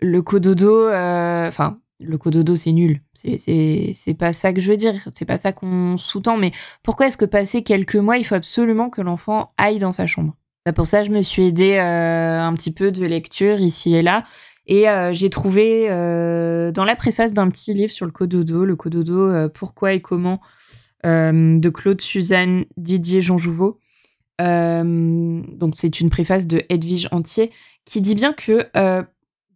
le 0.00 0.22
cododo 0.22 0.86
euh, 0.88 1.48
Enfin, 1.48 1.78
le 2.00 2.18
cododo, 2.18 2.56
c'est 2.56 2.72
nul. 2.72 3.00
C'est 3.14 4.16
pas 4.18 4.32
ça 4.32 4.52
que 4.52 4.60
je 4.60 4.70
veux 4.70 4.76
dire. 4.76 4.94
C'est 5.12 5.24
pas 5.24 5.36
ça 5.36 5.52
qu'on 5.52 5.96
sous-tend. 5.96 6.36
Mais 6.36 6.52
pourquoi 6.82 7.06
est-ce 7.06 7.16
que 7.16 7.24
passer 7.24 7.62
quelques 7.62 7.96
mois, 7.96 8.16
il 8.16 8.24
faut 8.24 8.34
absolument 8.34 8.90
que 8.90 9.02
l'enfant 9.02 9.52
aille 9.58 9.78
dans 9.78 9.92
sa 9.92 10.06
chambre? 10.06 10.34
Bah, 10.64 10.72
Pour 10.72 10.86
ça, 10.86 11.02
je 11.02 11.10
me 11.10 11.22
suis 11.22 11.46
aidée 11.46 11.78
un 11.78 12.52
petit 12.54 12.72
peu 12.72 12.92
de 12.92 13.04
lecture 13.04 13.60
ici 13.60 13.94
et 13.94 14.02
là. 14.02 14.24
Et 14.66 14.86
j'ai 15.12 15.30
trouvé 15.30 15.88
dans 15.88 16.84
la 16.84 16.96
préface 16.96 17.34
d'un 17.34 17.50
petit 17.50 17.72
livre 17.74 17.92
sur 17.92 18.06
le 18.06 18.12
cododo, 18.12 18.64
le 18.64 18.76
cododo, 18.76 19.48
pourquoi 19.50 19.92
et 19.92 20.00
comment 20.00 20.40
euh, 21.06 21.58
de 21.58 21.68
Claude 21.70 22.00
Suzanne 22.00 22.66
Didier 22.76 23.22
Jean 23.22 23.38
Jouveau. 23.38 23.78
Euh, 24.40 25.42
donc 25.52 25.74
c'est 25.76 26.00
une 26.00 26.10
préface 26.10 26.46
de 26.46 26.62
Edwige 26.68 27.08
Entier 27.10 27.50
qui 27.86 28.02
dit 28.02 28.14
bien 28.14 28.34
que 28.34 28.66
euh, 28.76 29.02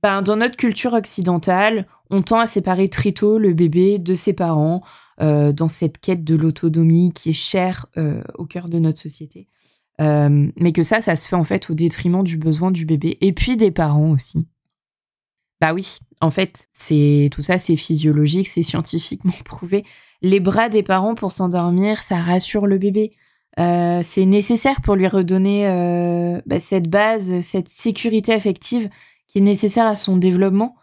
ben, 0.05 0.23
dans 0.23 0.37
notre 0.37 0.57
culture 0.57 0.93
occidentale, 0.93 1.87
on 2.11 2.23
tend 2.23 2.39
à 2.39 2.47
séparer 2.47 2.89
très 2.89 3.13
tôt 3.13 3.39
le 3.39 3.55
bébé 3.55 3.99
de 3.99 4.15
ses 4.15 4.35
parents 4.35 4.83
dans 5.21 5.69
cette 5.69 5.99
quête 5.99 6.25
de 6.25 6.35
l'autonomie 6.35 7.13
qui 7.13 7.31
est 7.31 7.33
chère 7.33 7.87
au 8.35 8.47
cœur 8.47 8.69
de 8.69 8.79
notre 8.79 8.99
société. 9.01 9.49
mais 9.99 10.73
que 10.73 10.83
ça, 10.83 11.01
ça 11.01 11.17
se 11.17 11.29
fait 11.29 11.37
en 11.37 11.45
fait 11.45 11.71
au 11.71 11.75
détriment 11.75 12.23
du 12.23 12.37
besoin 12.37 12.71
du 12.71 12.85
bébé 12.85 13.17
et 13.21 13.33
puis 13.33 13.57
des 13.57 13.71
parents 13.71 14.11
aussi. 14.11 14.47
Bah 15.61 15.73
oui, 15.73 15.99
en 16.21 16.31
fait, 16.31 16.69
c'est 16.73 17.31
tout 17.33 17.43
ça, 17.43 17.57
c'est 17.57 17.77
physiologique, 17.77 18.49
c'est 18.49 18.63
scientifiquement 18.63 19.33
prouvé 19.45 19.85
les 20.25 20.41
bras 20.41 20.71
des 20.71 20.83
parents 20.83 21.15
pour 21.15 21.31
s'endormir, 21.31 22.03
ça 22.03 22.17
rassure 22.17 22.67
le 22.67 22.79
bébé. 22.79 23.13
Euh, 23.61 24.01
c'est 24.03 24.25
nécessaire 24.25 24.81
pour 24.81 24.97
lui 24.97 25.07
redonner 25.07 25.69
euh, 25.69 26.41
bah, 26.47 26.59
cette 26.59 26.89
base, 26.89 27.41
cette 27.41 27.69
sécurité 27.69 28.33
affective 28.33 28.89
qui 29.27 29.39
est 29.39 29.43
nécessaire 29.43 29.87
à 29.87 29.95
son 29.95 30.17
développement. 30.17 30.77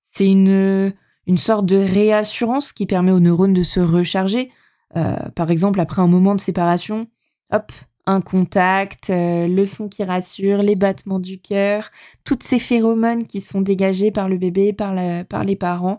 C'est 0.00 0.26
une, 0.26 0.92
une 1.26 1.38
sorte 1.38 1.66
de 1.66 1.76
réassurance 1.76 2.72
qui 2.72 2.86
permet 2.86 3.12
aux 3.12 3.20
neurones 3.20 3.54
de 3.54 3.62
se 3.62 3.80
recharger. 3.80 4.50
Euh, 4.96 5.16
par 5.34 5.50
exemple, 5.50 5.80
après 5.80 6.02
un 6.02 6.06
moment 6.06 6.34
de 6.34 6.40
séparation, 6.40 7.08
hop, 7.52 7.72
un 8.06 8.20
contact, 8.20 9.10
le 9.10 9.64
son 9.64 9.88
qui 9.88 10.04
rassure, 10.04 10.62
les 10.62 10.76
battements 10.76 11.18
du 11.18 11.40
cœur, 11.40 11.90
toutes 12.24 12.44
ces 12.44 12.60
phéromones 12.60 13.24
qui 13.24 13.40
sont 13.40 13.60
dégagées 13.60 14.12
par 14.12 14.28
le 14.28 14.38
bébé, 14.38 14.72
par, 14.72 14.94
par 15.26 15.42
les 15.42 15.56
parents. 15.56 15.98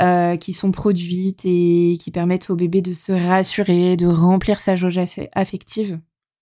Euh, 0.00 0.38
qui 0.38 0.54
sont 0.54 0.72
produites 0.72 1.42
et 1.44 1.98
qui 2.00 2.10
permettent 2.10 2.48
au 2.48 2.56
bébé 2.56 2.80
de 2.80 2.94
se 2.94 3.12
rassurer, 3.12 3.98
de 3.98 4.06
remplir 4.06 4.58
sa 4.58 4.74
jauge 4.74 4.98
affective. 5.34 6.00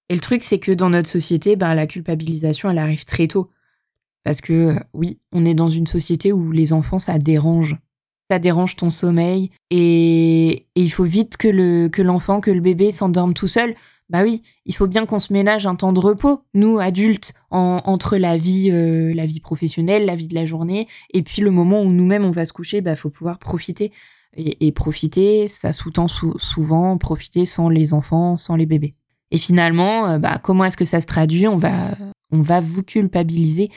Et 0.09 0.15
le 0.15 0.21
truc, 0.21 0.45
c'est 0.45 0.61
que 0.61 0.71
dans 0.71 0.91
notre 0.91 1.09
société, 1.09 1.57
ben, 1.57 1.75
la 1.75 1.89
culpabilisation, 1.89 2.71
elle 2.71 2.79
arrive 2.79 3.05
très 3.05 3.27
tôt. 3.27 3.51
Parce 4.29 4.43
que 4.43 4.75
oui, 4.93 5.21
on 5.33 5.47
est 5.47 5.55
dans 5.55 5.71
une 5.71 5.87
société 5.87 6.35
où 6.35 6.53
les 6.53 6.75
enfants, 6.75 6.99
ça 6.99 7.19
dérange. 7.19 7.79
Ça 8.31 8.39
dérange 8.39 8.77
ton 8.77 8.91
sommeil 8.91 9.51
et, 9.71 10.51
et 10.51 10.83
il 10.83 10.91
faut 10.91 11.05
vite 11.05 11.39
que 11.39 11.49
le 11.49 11.89
que 11.89 12.03
l'enfant, 12.03 12.43
que 12.43 12.51
le 12.51 12.61
bébé 12.61 12.93
s'endorme 12.93 13.33
tout 13.33 13.49
seul. 13.49 13.75
Bah 14.11 14.25
oui, 14.25 14.43
il 14.67 14.75
faut 14.75 14.87
bien 14.87 15.07
qu'on 15.07 15.19
se 15.19 15.33
ménage 15.33 15.67
un 15.67 15.77
temps 15.77 15.95
de 15.95 16.01
repos, 16.01 16.43
nous 16.53 16.79
adultes, 16.79 17.33
entre 17.51 18.19
la 18.19 18.37
vie, 18.37 18.71
euh, 18.71 19.15
la 19.15 19.25
vie 19.25 19.41
professionnelle, 19.41 20.05
la 20.05 20.15
vie 20.15 20.29
de 20.29 20.35
la 20.35 20.45
journée, 20.45 20.89
et 21.15 21.23
puis 21.23 21.41
le 21.41 21.51
moment 21.51 21.81
où 21.81 21.91
nous-mêmes 21.91 22.27
on 22.27 22.31
va 22.31 22.45
se 22.45 22.53
coucher, 22.53 22.83
bah 22.83 22.97
faut 22.97 23.09
pouvoir 23.09 23.39
profiter. 23.39 23.93
Et, 24.37 24.73
profiter, 24.73 25.49
ça 25.49 25.73
sous-tend 25.73 26.07
souvent 26.07 26.99
profiter 26.99 27.47
sans 27.47 27.71
les 27.71 27.95
enfants, 27.95 28.37
sans 28.37 28.57
les 28.57 28.67
bébés. 28.67 28.95
Et 29.31 29.39
finalement, 29.39 30.07
euh, 30.07 30.19
bah 30.19 30.39
comment 30.39 30.67
est-ce 30.67 30.77
que 30.77 30.85
ça 30.85 31.01
se 31.01 31.07
traduit? 31.07 31.49
On 31.49 31.57
va, 31.57 31.97
on 32.31 32.43
va 32.43 32.61
vous 32.61 32.83
culpabiliser 32.83 33.71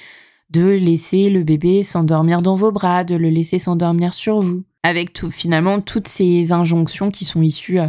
de 0.52 0.68
laisser 0.68 1.30
le 1.30 1.44
bébé 1.44 1.82
s'endormir 1.82 2.42
dans 2.42 2.56
vos 2.56 2.72
bras, 2.72 3.04
de 3.04 3.16
le 3.16 3.30
laisser 3.30 3.58
s'endormir 3.58 4.14
sur 4.14 4.40
vous, 4.42 4.64
avec 4.84 5.14
tout, 5.14 5.32
finalement 5.32 5.80
toutes 5.80 6.08
ces 6.08 6.52
injonctions 6.52 7.10
qui 7.10 7.26
sont 7.26 7.42
issues 7.42 7.80
euh, 7.80 7.88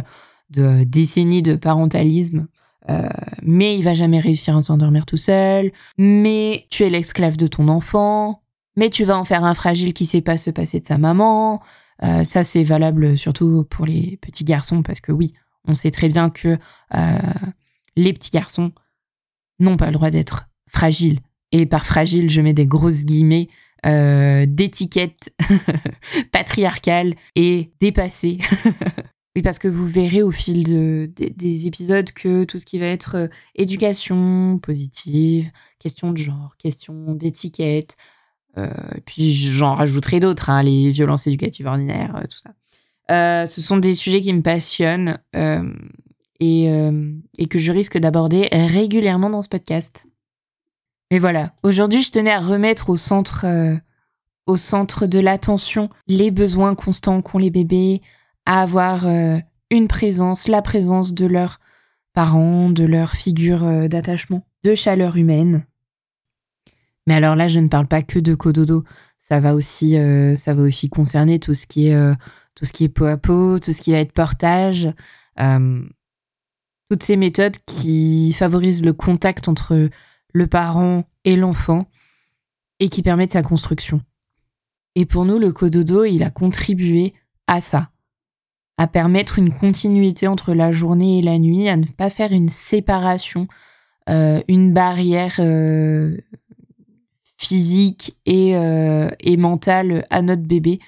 de 0.49 0.83
décennies 0.83 1.41
de 1.41 1.55
parentalisme. 1.55 2.47
Euh, 2.89 3.07
mais 3.41 3.77
il 3.77 3.83
va 3.83 3.93
jamais 3.93 4.19
réussir 4.19 4.57
à 4.57 4.61
s'endormir 4.61 5.05
tout 5.05 5.17
seul. 5.17 5.71
Mais 5.97 6.65
tu 6.69 6.83
es 6.83 6.89
l'esclave 6.89 7.37
de 7.37 7.47
ton 7.47 7.67
enfant. 7.67 8.41
Mais 8.75 8.89
tu 8.89 9.05
vas 9.05 9.17
en 9.17 9.23
faire 9.23 9.43
un 9.43 9.53
fragile 9.53 9.93
qui 9.93 10.05
sait 10.05 10.21
pas 10.21 10.37
se 10.37 10.49
passer 10.49 10.79
de 10.79 10.85
sa 10.85 10.97
maman. 10.97 11.61
Euh, 12.03 12.23
ça, 12.23 12.43
c'est 12.43 12.63
valable 12.63 13.17
surtout 13.17 13.65
pour 13.69 13.85
les 13.85 14.17
petits 14.17 14.43
garçons 14.43 14.83
parce 14.83 14.99
que 14.99 15.11
oui, 15.11 15.31
on 15.65 15.73
sait 15.73 15.91
très 15.91 16.09
bien 16.09 16.29
que 16.29 16.57
les 17.95 18.13
petits 18.13 18.31
garçons 18.31 18.71
n'ont 19.59 19.77
pas 19.77 19.87
le 19.87 19.93
droit 19.93 20.09
d'être 20.09 20.49
fragiles. 20.67 21.19
Et 21.53 21.65
par 21.65 21.85
fragile, 21.85 22.29
je 22.29 22.41
mets 22.41 22.53
des 22.53 22.67
grosses 22.67 23.05
guillemets 23.05 23.47
d'étiquettes 23.85 25.33
patriarcales 26.31 27.15
et 27.35 27.71
dépassées. 27.79 28.39
Oui, 29.35 29.41
parce 29.41 29.57
que 29.57 29.67
vous 29.67 29.87
verrez 29.87 30.21
au 30.21 30.29
fil 30.29 30.63
de, 30.63 31.09
des 31.15 31.65
épisodes 31.65 32.11
que 32.11 32.43
tout 32.43 32.59
ce 32.59 32.65
qui 32.65 32.77
va 32.77 32.85
être 32.85 33.15
euh, 33.15 33.27
éducation 33.55 34.59
positive, 34.61 35.49
question 35.79 36.11
de 36.11 36.17
genre, 36.17 36.55
question 36.59 37.15
d'étiquette, 37.15 37.97
euh, 38.59 38.69
puis 39.05 39.33
j'en 39.33 39.73
rajouterai 39.73 40.19
d'autres, 40.19 40.51
hein, 40.51 40.61
les 40.61 40.91
violences 40.91 41.25
éducatives 41.25 41.65
ordinaires, 41.65 42.15
euh, 42.15 42.27
tout 42.29 42.37
ça. 42.37 43.45
ce 43.47 43.61
sont 43.61 43.77
des 43.77 43.95
sujets 43.95 44.21
qui 44.21 44.33
me 44.33 44.43
passionnent 44.43 45.19
et, 46.39 46.67
que 47.49 47.57
je 47.57 47.71
risque 47.71 47.97
d'aborder 47.97 48.49
régulièrement 48.51 49.31
dans 49.31 49.41
ce 49.41 49.49
podcast. 49.49 50.05
Mais 51.11 51.19
voilà, 51.19 51.53
aujourd'hui, 51.63 52.01
je 52.01 52.11
tenais 52.11 52.31
à 52.31 52.39
remettre 52.39 52.89
au 52.89 52.95
centre, 52.95 53.45
au 54.45 54.57
centre 54.57 55.05
de 55.05 55.19
l'attention 55.19 55.89
les 56.07 56.31
besoins 56.31 56.75
constants 56.75 57.21
qu'ont 57.21 57.37
les 57.37 57.51
bébés, 57.51 58.01
à 58.45 58.61
avoir 58.61 59.07
euh, 59.07 59.37
une 59.69 59.87
présence, 59.87 60.47
la 60.47 60.61
présence 60.61 61.13
de 61.13 61.25
leurs 61.25 61.59
parents, 62.13 62.69
de 62.69 62.83
leur 62.83 63.11
figure 63.11 63.63
euh, 63.63 63.87
d'attachement, 63.87 64.45
de 64.63 64.75
chaleur 64.75 65.15
humaine. 65.15 65.65
Mais 67.07 67.15
alors 67.15 67.35
là, 67.35 67.47
je 67.47 67.59
ne 67.59 67.67
parle 67.67 67.87
pas 67.87 68.01
que 68.01 68.19
de 68.19 68.35
cododo, 68.35 68.83
ça 69.17 69.39
va 69.39 69.55
aussi, 69.55 69.97
euh, 69.97 70.35
ça 70.35 70.53
va 70.53 70.63
aussi 70.63 70.89
concerner 70.89 71.39
tout 71.39 71.53
ce 71.53 71.67
qui 71.67 71.87
est, 71.87 72.15
tout 72.55 72.63
ce 72.63 72.71
qui 72.71 72.85
est 72.85 72.89
peau 72.89 73.05
à 73.05 73.17
peau, 73.17 73.59
tout 73.59 73.73
ce 73.73 73.81
qui 73.81 73.91
va 73.91 73.97
être 73.97 74.13
portage, 74.13 74.89
toutes 75.37 77.03
ces 77.03 77.17
méthodes 77.17 77.57
qui 77.65 78.31
favorisent 78.31 78.83
le 78.83 78.93
contact 78.93 79.49
entre 79.49 79.89
le 80.33 80.47
parent 80.47 81.05
et 81.23 81.35
l'enfant 81.35 81.85
et 82.79 82.89
qui 82.89 83.01
permettent 83.01 83.31
sa 83.31 83.43
construction. 83.43 84.01
Et 84.95 85.05
pour 85.05 85.25
nous, 85.25 85.39
le 85.39 85.51
cododo, 85.51 86.03
il 86.03 86.23
a 86.23 86.29
contribué 86.29 87.13
à 87.47 87.61
ça, 87.61 87.89
à 88.77 88.87
permettre 88.87 89.39
une 89.39 89.53
continuité 89.53 90.27
entre 90.27 90.53
la 90.53 90.71
journée 90.71 91.19
et 91.19 91.21
la 91.21 91.39
nuit, 91.39 91.69
à 91.69 91.77
ne 91.77 91.85
pas 91.85 92.09
faire 92.09 92.31
une 92.31 92.49
séparation, 92.49 93.47
euh, 94.09 94.41
une 94.47 94.73
barrière 94.73 95.35
euh, 95.39 96.17
physique 97.37 98.17
et, 98.25 98.55
euh, 98.55 99.09
et 99.19 99.37
mentale 99.37 100.03
à 100.09 100.21
notre 100.21 100.43
bébé 100.43 100.79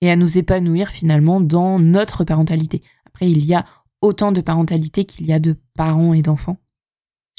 et 0.00 0.10
à 0.10 0.16
nous 0.16 0.38
épanouir 0.38 0.90
finalement 0.90 1.40
dans 1.40 1.78
notre 1.78 2.24
parentalité. 2.24 2.82
Après, 3.06 3.30
il 3.30 3.44
y 3.44 3.54
a 3.54 3.64
autant 4.02 4.32
de 4.32 4.40
parentalité 4.40 5.04
qu'il 5.04 5.26
y 5.26 5.32
a 5.32 5.38
de 5.38 5.56
parents 5.74 6.12
et 6.12 6.22
d'enfants. 6.22 6.58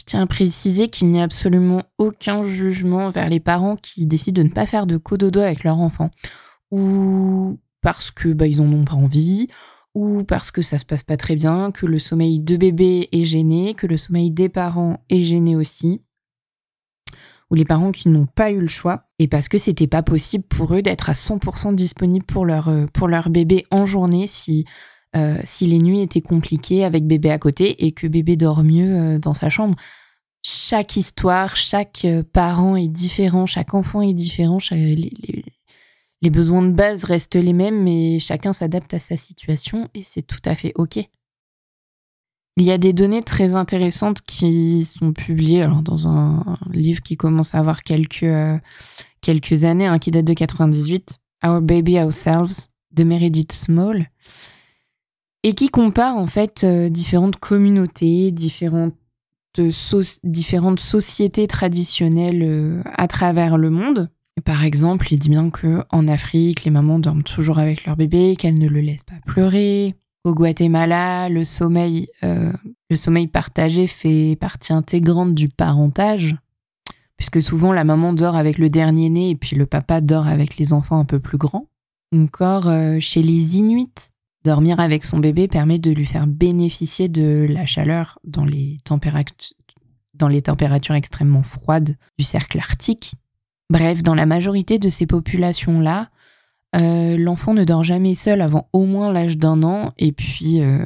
Tiens 0.07 0.21
à 0.21 0.25
préciser 0.27 0.87
qu'il 0.87 1.11
n'y 1.11 1.19
a 1.19 1.23
absolument 1.23 1.83
aucun 1.97 2.41
jugement 2.41 3.09
vers 3.11 3.29
les 3.29 3.39
parents 3.39 3.75
qui 3.75 4.07
décident 4.07 4.41
de 4.41 4.47
ne 4.47 4.53
pas 4.53 4.65
faire 4.65 4.87
de 4.87 4.97
cododo 4.97 5.41
avec 5.41 5.63
leur 5.63 5.79
enfant. 5.79 6.09
Ou 6.71 7.59
parce 7.81 8.09
que 8.09 8.29
bah, 8.29 8.47
ils 8.47 8.61
en 8.61 8.71
ont 8.71 8.85
pas 8.85 8.95
envie 8.95 9.47
ou 9.97 10.23
parce 10.23 10.51
que 10.51 10.61
ça 10.61 10.77
se 10.77 10.85
passe 10.85 11.01
pas 11.01 11.17
très 11.17 11.35
bien, 11.35 11.71
que 11.71 11.87
le 11.87 11.97
sommeil 11.97 12.39
de 12.39 12.55
bébé 12.55 13.09
est 13.11 13.23
gêné, 13.23 13.73
que 13.73 13.87
le 13.87 13.97
sommeil 13.97 14.29
des 14.29 14.47
parents 14.47 15.03
est 15.09 15.23
gêné 15.23 15.55
aussi, 15.55 16.03
ou 17.49 17.55
les 17.55 17.65
parents 17.65 17.91
qui 17.91 18.09
n'ont 18.09 18.27
pas 18.27 18.51
eu 18.51 18.59
le 18.59 18.67
choix, 18.67 19.05
et 19.17 19.27
parce 19.27 19.47
que 19.47 19.57
c'était 19.57 19.87
pas 19.87 20.03
possible 20.03 20.43
pour 20.43 20.75
eux 20.75 20.83
d'être 20.83 21.09
à 21.09 21.13
100% 21.13 21.73
disponible 21.73 22.27
pour 22.27 22.45
leur, 22.45 22.67
euh, 22.67 22.85
pour 22.93 23.07
leur 23.07 23.31
bébé 23.31 23.65
en 23.71 23.85
journée 23.85 24.27
si, 24.27 24.65
euh, 25.15 25.39
si 25.43 25.65
les 25.65 25.79
nuits 25.79 26.01
étaient 26.01 26.21
compliquées 26.21 26.83
avec 26.83 27.05
bébé 27.05 27.31
à 27.31 27.39
côté 27.39 27.85
et 27.85 27.91
que 27.91 28.07
bébé 28.07 28.35
dort 28.35 28.63
mieux 28.63 28.95
euh, 28.95 29.19
dans 29.19 29.33
sa 29.33 29.49
chambre. 29.49 29.75
Chaque 30.43 30.95
histoire, 30.95 31.55
chaque 31.55 32.05
parent 32.31 32.75
est 32.75 32.87
différent, 32.87 33.45
chaque 33.45 33.73
enfant 33.73 34.01
est 34.01 34.13
différent, 34.13 34.59
les 34.71 36.29
besoins 36.29 36.61
de 36.61 36.71
base 36.71 37.03
restent 37.03 37.35
les 37.35 37.53
mêmes, 37.53 37.83
mais 37.83 38.17
chacun 38.19 38.53
s'adapte 38.53 38.93
à 38.93 38.99
sa 38.99 39.17
situation 39.17 39.89
et 39.93 40.03
c'est 40.03 40.21
tout 40.21 40.41
à 40.45 40.55
fait 40.55 40.71
OK. 40.75 40.99
Il 42.59 42.65
y 42.65 42.71
a 42.71 42.79
des 42.79 42.91
données 42.91 43.21
très 43.21 43.55
intéressantes 43.55 44.21
qui 44.21 44.83
sont 44.83 45.13
publiées 45.13 45.67
dans 45.83 46.07
un, 46.07 46.43
livre 46.71 47.03
qui 47.03 47.15
commence 47.15 47.53
à 47.53 47.59
avoir 47.59 47.83
quelques, 47.83 48.23
euh, 48.23 48.57
quelques 49.21 49.63
années, 49.63 49.85
hein, 49.85 49.99
qui 49.99 50.09
date 50.09 50.25
de 50.25 50.33
98, 50.33 51.19
Our 51.45 51.61
Baby 51.61 51.99
Ourselves, 51.99 52.69
de 52.93 53.03
Meredith 53.03 53.51
Small, 53.51 54.09
et 55.43 55.53
qui 55.53 55.69
compare 55.69 56.17
en 56.17 56.27
fait 56.27 56.63
euh, 56.63 56.89
différentes 56.89 57.37
communautés, 57.37 58.31
différentes, 58.31 58.95
différentes 60.23 60.79
sociétés 60.79 61.47
traditionnelles 61.47 62.43
euh, 62.43 62.81
à 62.85 63.07
travers 63.07 63.57
le 63.57 63.69
monde 63.69 64.09
par 64.41 64.63
exemple, 64.63 65.07
il 65.11 65.19
dit 65.19 65.29
bien 65.29 65.49
que 65.49 65.83
en 65.89 66.07
Afrique, 66.07 66.63
les 66.63 66.71
mamans 66.71 66.99
dorment 66.99 67.23
toujours 67.23 67.59
avec 67.59 67.85
leur 67.85 67.95
bébé, 67.95 68.35
qu'elles 68.35 68.59
ne 68.59 68.67
le 68.67 68.81
laissent 68.81 69.03
pas 69.03 69.15
pleurer. 69.25 69.95
Au 70.23 70.33
Guatemala, 70.33 71.29
le 71.29 71.43
sommeil, 71.43 72.09
euh, 72.23 72.51
le 72.89 72.95
sommeil 72.95 73.27
partagé 73.27 73.87
fait 73.87 74.37
partie 74.39 74.73
intégrante 74.73 75.33
du 75.33 75.49
parentage, 75.49 76.35
puisque 77.17 77.41
souvent 77.41 77.73
la 77.73 77.83
maman 77.83 78.13
dort 78.13 78.35
avec 78.35 78.57
le 78.57 78.69
dernier 78.69 79.09
né 79.09 79.29
et 79.31 79.35
puis 79.35 79.55
le 79.55 79.65
papa 79.65 80.01
dort 80.01 80.27
avec 80.27 80.57
les 80.57 80.73
enfants 80.73 80.99
un 80.99 81.05
peu 81.05 81.19
plus 81.19 81.37
grands. 81.37 81.67
Encore 82.15 82.67
euh, 82.67 82.99
chez 82.99 83.21
les 83.21 83.57
Inuits, 83.57 84.11
dormir 84.47 84.79
avec 84.79 85.03
son 85.03 85.19
bébé 85.19 85.47
permet 85.47 85.77
de 85.77 85.91
lui 85.91 86.05
faire 86.05 86.25
bénéficier 86.25 87.09
de 87.09 87.45
la 87.49 87.65
chaleur 87.65 88.17
dans 88.23 88.45
les, 88.45 88.77
dans 90.13 90.27
les 90.27 90.41
températures 90.41 90.95
extrêmement 90.95 91.43
froides 91.43 91.95
du 92.17 92.23
cercle 92.23 92.57
arctique 92.57 93.13
Bref, 93.69 94.01
dans 94.01 94.15
la 94.15 94.25
majorité 94.25 94.79
de 94.79 94.87
ces 94.87 95.05
populations-là, 95.05 96.09
euh, 96.75 97.17
l'enfant 97.17 97.53
ne 97.53 97.65
dort 97.65 97.83
jamais 97.83 98.15
seul 98.15 98.39
avant 98.41 98.69
au 98.71 98.85
moins 98.85 99.11
l'âge 99.11 99.37
d'un 99.37 99.61
an. 99.63 99.93
Et 99.97 100.13
puis, 100.13 100.61
euh, 100.61 100.85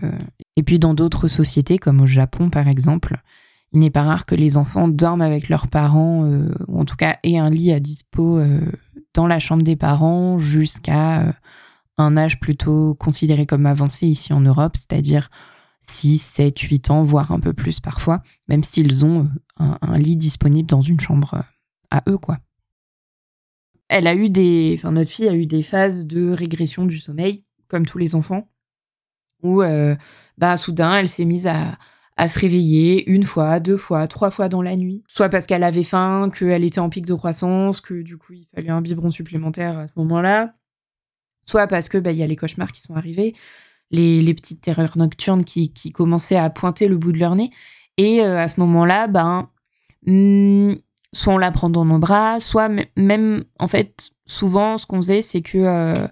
et 0.56 0.64
puis 0.64 0.80
dans 0.80 0.96
d'autres 0.96 1.28
sociétés, 1.28 1.78
comme 1.78 2.02
au 2.02 2.08
Japon 2.08 2.50
par 2.50 2.68
exemple, 2.68 3.22
il 3.72 3.80
n'est 3.80 3.92
pas 3.92 4.02
rare 4.02 4.26
que 4.26 4.34
les 4.34 4.58
enfants 4.58 4.88
dorment 4.88 5.22
avec 5.22 5.48
leurs 5.48 5.68
parents, 5.68 6.26
euh, 6.26 6.52
ou 6.68 6.80
en 6.80 6.86
tout 6.86 6.96
cas 6.96 7.18
aient 7.24 7.38
un 7.38 7.52
lit 7.52 7.72
à 7.72 7.80
dispo 7.80 8.42
dans 9.14 9.28
la 9.28 9.38
chambre 9.38 9.62
des 9.62 9.76
parents 9.76 10.40
jusqu'à 10.40 11.36
un 11.98 12.18
âge 12.18 12.40
plutôt 12.40 12.96
considéré 12.96 13.46
comme 13.46 13.66
avancé 13.66 14.08
ici 14.08 14.34
en 14.34 14.42
Europe, 14.42 14.76
c'est-à-dire 14.76 15.30
6, 15.82 16.18
7, 16.20 16.60
8 16.60 16.92
ans, 16.92 17.02
voire 17.02 17.32
un 17.32 17.40
peu 17.40 17.54
plus 17.54 17.80
parfois, 17.80 18.22
même 18.48 18.64
s'ils 18.64 19.06
ont 19.06 19.30
un, 19.58 19.78
un 19.82 19.98
lit 19.98 20.18
disponible 20.18 20.70
dans 20.70 20.82
une 20.82 21.00
chambre 21.00 21.44
à 21.90 22.04
eux, 22.08 22.18
quoi. 22.18 22.38
Elle 23.90 24.08
a 24.08 24.16
eu 24.16 24.30
des, 24.30 24.76
enfin 24.78 24.94
notre 24.94 25.12
fille 25.12 25.28
a 25.28 25.34
eu 25.34 25.46
des 25.46 25.64
phases 25.64 26.08
de 26.08 26.32
régression 26.32 26.86
du 26.86 26.98
sommeil, 26.98 27.44
comme 27.68 27.86
tous 27.86 27.98
les 27.98 28.16
enfants, 28.16 28.50
où 29.44 29.62
euh, 29.62 29.96
bah 30.38 30.56
soudain 30.56 30.96
elle 30.96 31.10
s'est 31.10 31.26
mise 31.26 31.46
à, 31.46 31.78
se 32.28 32.40
réveiller 32.40 33.10
une 33.10 33.24
fois, 33.24 33.60
deux 33.60 33.78
fois, 33.78 34.08
trois 34.08 34.30
fois 34.30 34.48
dans 34.48 34.62
la 34.62 34.78
nuit, 34.78 35.04
soit 35.08 35.28
parce 35.28 35.46
qu'elle 35.48 35.64
avait 35.64 35.84
faim, 35.84 36.30
qu'elle 36.30 36.64
était 36.64 36.80
en 36.80 36.88
pic 36.88 37.06
de 37.06 37.16
croissance, 37.16 37.82
que 37.82 38.02
du 38.02 38.18
coup 38.18 38.34
il 38.34 38.48
fallait 38.56 38.70
un 38.70 38.82
biberon 38.82 39.10
supplémentaire 39.10 39.78
à 39.78 39.88
ce 39.88 39.94
moment-là, 39.98 40.54
soit 41.46 41.68
parce 41.68 41.90
que 41.90 41.98
bah 41.98 42.12
y 42.12 42.24
a 42.24 42.28
les 42.28 42.36
cauchemars 42.36 42.72
qui 42.72 42.82
sont 42.82 42.96
arrivés, 42.96 43.36
les, 43.92 44.34
petites 44.34 44.62
terreurs 44.62 44.98
nocturnes 44.98 45.44
qui, 45.44 45.92
commençaient 45.92 46.38
à 46.38 46.50
pointer 46.50 46.88
le 46.88 46.98
bout 46.98 47.12
de 47.12 47.20
leur 47.20 47.36
nez, 47.36 47.52
et 47.98 48.22
euh, 48.22 48.40
à 48.40 48.48
ce 48.48 48.60
moment-là, 48.62 49.08
ben 49.08 49.50
soit 51.14 51.34
on 51.34 51.38
la 51.38 51.52
prend 51.52 51.70
dans 51.70 51.86
nos 51.86 52.00
bras, 52.00 52.40
soit 52.40 52.70
même, 52.96 53.44
en 53.60 53.68
fait, 53.68 54.12
souvent, 54.26 54.78
ce 54.78 54.86
qu'on 54.86 54.98
faisait, 54.98 55.22
c'est 55.22 55.42
que 55.42 55.58
euh, 55.58 56.08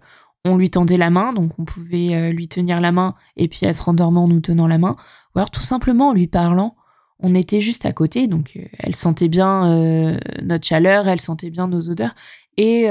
on 0.45 0.57
lui 0.57 0.69
tendait 0.69 0.98
la 0.98 1.09
main, 1.09 1.33
donc 1.33 1.57
on 1.57 1.65
pouvait 1.65 2.13
euh, 2.13 2.31
lui 2.31 2.48
tenir 2.48 2.81
la 2.81 2.91
main 2.91 3.15
et 3.38 3.48
puis 3.48 3.62
elle 3.63 3.74
se 3.74 3.81
rendormait 3.81 4.19
en 4.19 4.27
nous 4.27 4.41
tenant 4.41 4.67
la 4.67 4.77
main, 4.77 4.95
ou 5.33 5.39
alors 5.39 5.51
tout 5.51 5.62
simplement 5.62 6.09
en 6.09 6.13
lui 6.13 6.27
parlant. 6.27 6.75
On 7.21 7.36
était 7.36 7.59
juste 7.59 7.86
à 7.86 7.91
côté, 7.91 8.27
donc 8.27 8.57
elle 8.79 8.95
sentait 8.95 9.27
bien 9.27 10.17
notre 10.41 10.65
chaleur, 10.65 11.09
elle 11.09 11.19
sentait 11.19 11.50
bien 11.50 11.67
nos 11.67 11.89
odeurs, 11.89 12.15
et 12.55 12.88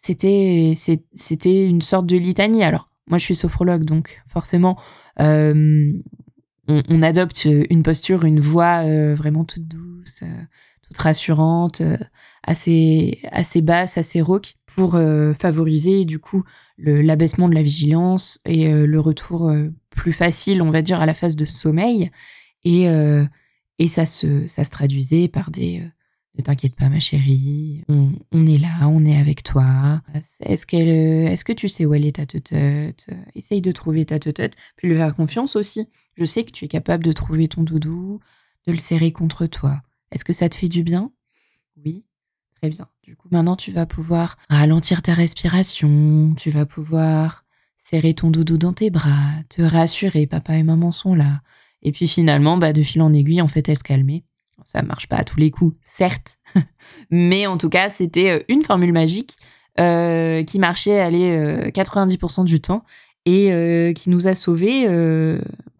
c'était 0.00 0.72
c'était 0.74 1.66
une 1.66 1.82
sorte 1.82 2.06
de 2.06 2.16
litanie. 2.16 2.64
Alors 2.64 2.90
moi, 3.08 3.18
je 3.18 3.24
suis 3.24 3.36
sophrologue, 3.36 3.84
donc 3.84 4.22
forcément, 4.26 4.78
on, 5.18 6.02
on, 6.68 7.02
adopte 7.02 7.46
une 7.46 7.82
posture, 7.82 8.24
une 8.24 8.40
voix 8.40 8.82
vraiment 9.14 9.44
toute 9.44 9.66
douce 9.66 10.22
toute 10.88 10.98
rassurante, 10.98 11.80
euh, 11.80 11.96
assez, 12.42 13.20
assez 13.30 13.60
basse, 13.60 13.98
assez 13.98 14.20
rauque, 14.20 14.54
pour 14.66 14.94
euh, 14.94 15.34
favoriser 15.34 16.04
du 16.04 16.18
coup 16.18 16.44
l'abaissement 16.78 17.48
de 17.48 17.54
la 17.54 17.62
vigilance 17.62 18.40
et 18.44 18.68
euh, 18.68 18.86
le 18.86 19.00
retour 19.00 19.52
plus 19.90 20.12
facile, 20.12 20.62
on 20.62 20.70
va 20.70 20.82
dire, 20.82 21.00
à 21.00 21.06
la 21.06 21.14
phase 21.14 21.36
de 21.36 21.44
sommeil. 21.44 22.10
Et, 22.64 22.86
et 23.78 23.88
ça, 23.88 24.04
se, 24.04 24.46
ça 24.46 24.64
se 24.64 24.70
traduisait 24.70 25.28
par 25.28 25.50
des 25.50 25.84
ne 26.38 26.44
t'inquiète 26.44 26.74
pas, 26.74 26.88
ma 26.88 27.00
chérie, 27.00 27.82
on, 27.88 28.46
est 28.46 28.58
là, 28.58 28.88
on 28.88 29.04
est 29.04 29.16
avec 29.16 29.42
toi. 29.42 30.02
Est-ce 30.14 30.64
que 30.66 31.52
tu 31.52 31.68
sais 31.68 31.84
où 31.84 31.94
elle 31.94 32.06
est 32.06 32.16
ta 32.16 32.26
tête 32.26 33.06
Essaye 33.34 33.60
de 33.60 33.72
trouver 33.72 34.04
ta 34.04 34.18
tête 34.18 34.54
puis 34.76 34.88
lui 34.88 34.96
faire 34.96 35.14
confiance 35.14 35.56
aussi. 35.56 35.88
Je 36.16 36.24
sais 36.24 36.44
que 36.44 36.52
tu 36.52 36.64
es 36.64 36.68
capable 36.68 37.04
de 37.04 37.12
trouver 37.12 37.48
ton 37.48 37.62
doudou, 37.62 38.20
de 38.66 38.72
le 38.72 38.78
serrer 38.78 39.12
contre 39.12 39.46
toi. 39.46 39.80
Est-ce 40.12 40.24
que 40.24 40.32
ça 40.32 40.48
te 40.48 40.54
fait 40.54 40.68
du 40.68 40.82
bien? 40.82 41.12
Oui, 41.84 42.04
très 42.60 42.70
bien. 42.70 42.88
Du 43.02 43.16
coup, 43.16 43.28
maintenant, 43.30 43.56
tu 43.56 43.70
vas 43.70 43.86
pouvoir 43.86 44.36
ralentir 44.48 45.02
ta 45.02 45.12
respiration, 45.12 46.34
tu 46.36 46.50
vas 46.50 46.66
pouvoir 46.66 47.44
serrer 47.76 48.14
ton 48.14 48.30
doudou 48.30 48.58
dans 48.58 48.72
tes 48.72 48.90
bras, 48.90 49.32
te 49.48 49.62
rassurer, 49.62 50.26
papa 50.26 50.56
et 50.56 50.62
maman 50.62 50.90
sont 50.90 51.14
là. 51.14 51.40
Et 51.82 51.92
puis 51.92 52.08
finalement, 52.08 52.58
bah, 52.58 52.72
de 52.72 52.82
fil 52.82 53.02
en 53.02 53.12
aiguille, 53.12 53.40
en 53.40 53.48
fait, 53.48 53.68
elle 53.68 53.78
se 53.78 53.84
calmait. 53.84 54.24
Ça 54.64 54.82
marche 54.82 55.08
pas 55.08 55.16
à 55.16 55.24
tous 55.24 55.38
les 55.38 55.50
coups, 55.50 55.76
certes, 55.82 56.38
mais 57.10 57.46
en 57.46 57.56
tout 57.58 57.68
cas, 57.68 57.90
c'était 57.90 58.30
euh, 58.30 58.42
une 58.48 58.62
formule 58.62 58.92
magique 58.92 59.36
euh, 59.78 60.42
qui 60.42 60.58
marchait 60.58 61.00
allez, 61.00 61.70
90% 61.70 62.40
euh, 62.40 62.44
du 62.44 62.60
temps 62.60 62.84
et 63.24 63.92
qui 63.94 64.08
nous 64.08 64.26
a 64.26 64.34
sauvés 64.34 64.86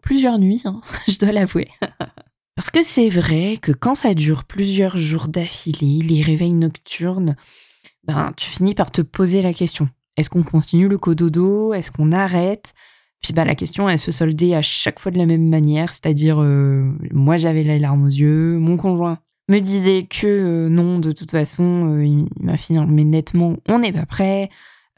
plusieurs 0.01 0.39
nuits, 0.39 0.61
hein, 0.65 0.81
je 1.07 1.17
dois 1.17 1.31
l'avouer. 1.31 1.67
Parce 2.55 2.69
que 2.69 2.83
c'est 2.83 3.09
vrai 3.09 3.57
que 3.61 3.71
quand 3.71 3.95
ça 3.95 4.13
dure 4.13 4.43
plusieurs 4.43 4.97
jours 4.97 5.29
d'affilée, 5.29 6.03
les 6.03 6.21
réveils 6.21 6.51
nocturnes, 6.51 7.35
ben, 8.03 8.33
tu 8.35 8.49
finis 8.49 8.75
par 8.75 8.91
te 8.91 9.01
poser 9.01 9.41
la 9.41 9.53
question. 9.53 9.87
Est-ce 10.17 10.29
qu'on 10.29 10.43
continue 10.43 10.89
le 10.89 10.97
cododo? 10.97 11.73
Est-ce 11.73 11.91
qu'on 11.91 12.11
arrête? 12.11 12.73
Puis 13.21 13.33
bah, 13.33 13.43
la 13.43 13.55
question, 13.55 13.89
elle 13.89 13.99
se 13.99 14.11
soldait 14.11 14.55
à 14.55 14.61
chaque 14.61 14.99
fois 14.99 15.11
de 15.11 15.17
la 15.17 15.25
même 15.25 15.47
manière, 15.47 15.89
c'est-à-dire 15.89 16.41
euh, 16.41 16.89
moi 17.11 17.37
j'avais 17.37 17.63
les 17.63 17.79
larmes 17.79 18.03
aux 18.03 18.07
yeux, 18.07 18.57
mon 18.57 18.77
conjoint 18.77 19.19
me 19.49 19.59
disait 19.59 20.03
que 20.03 20.27
euh, 20.27 20.69
non, 20.69 20.99
de 20.99 21.11
toute 21.11 21.31
façon, 21.31 21.95
euh, 21.95 22.05
il 22.05 22.27
m'a 22.39 22.57
fini 22.57 22.79
mais 22.87 23.03
nettement, 23.03 23.57
on 23.67 23.79
n'est 23.79 23.91
pas 23.91 24.05
prêt, 24.05 24.49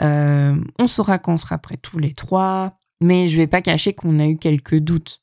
on 0.01 0.87
saura 0.87 1.19
quand 1.19 1.33
on 1.33 1.37
sera 1.37 1.57
prêt 1.57 1.77
tous 1.77 1.99
les 1.99 2.13
trois, 2.13 2.73
mais 3.01 3.27
je 3.27 3.37
vais 3.37 3.47
pas 3.47 3.61
cacher 3.61 3.93
qu'on 3.93 4.19
a 4.19 4.27
eu 4.27 4.37
quelques 4.37 4.79
doutes. 4.79 5.21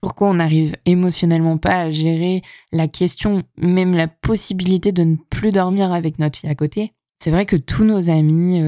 Pourquoi 0.00 0.28
on 0.28 0.34
n'arrive 0.34 0.76
émotionnellement 0.84 1.56
pas 1.56 1.80
à 1.82 1.90
gérer 1.90 2.42
la 2.72 2.88
question, 2.88 3.42
même 3.56 3.94
la 3.94 4.08
possibilité 4.08 4.92
de 4.92 5.02
ne 5.04 5.16
plus 5.30 5.52
dormir 5.52 5.92
avec 5.92 6.18
notre 6.18 6.38
fille 6.38 6.50
à 6.50 6.54
côté? 6.54 6.92
C'est 7.22 7.30
vrai 7.30 7.46
que 7.46 7.56
tous 7.56 7.84
nos 7.84 8.10
amis, 8.10 8.60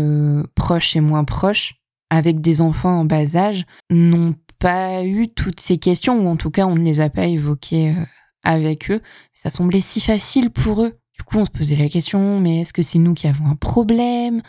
proches 0.55 0.95
et 0.95 1.01
moins 1.01 1.25
proches, 1.25 1.78
avec 2.11 2.41
des 2.41 2.61
enfants 2.61 3.01
en 3.01 3.05
bas 3.05 3.37
âge, 3.37 3.67
n'ont 3.91 4.35
pas 4.59 5.05
eu 5.05 5.29
toutes 5.29 5.61
ces 5.61 5.79
questions, 5.79 6.25
ou 6.25 6.29
en 6.29 6.37
tout 6.37 6.51
cas 6.51 6.67
on 6.67 6.75
ne 6.75 6.85
les 6.85 7.01
a 7.01 7.11
pas 7.11 7.27
évoquées 7.27 7.91
euh, 7.91 8.05
avec 8.43 8.91
eux. 8.91 9.03
Ça 9.35 9.51
semblait 9.51 9.81
si 9.81 10.01
facile 10.01 10.51
pour 10.51 10.83
eux. 10.83 10.99
Du 11.17 11.25
coup, 11.25 11.39
on 11.39 11.45
se 11.45 11.51
posait 11.51 11.77
la 11.77 11.89
question, 11.89 12.41
mais 12.41 12.61
est-ce 12.61 12.73
que 12.73 12.83
c'est 12.83 12.99
nous 12.99 13.15
qui 13.15 13.27
avons 13.27 13.47
un 13.47 13.57
problème? 13.57 14.41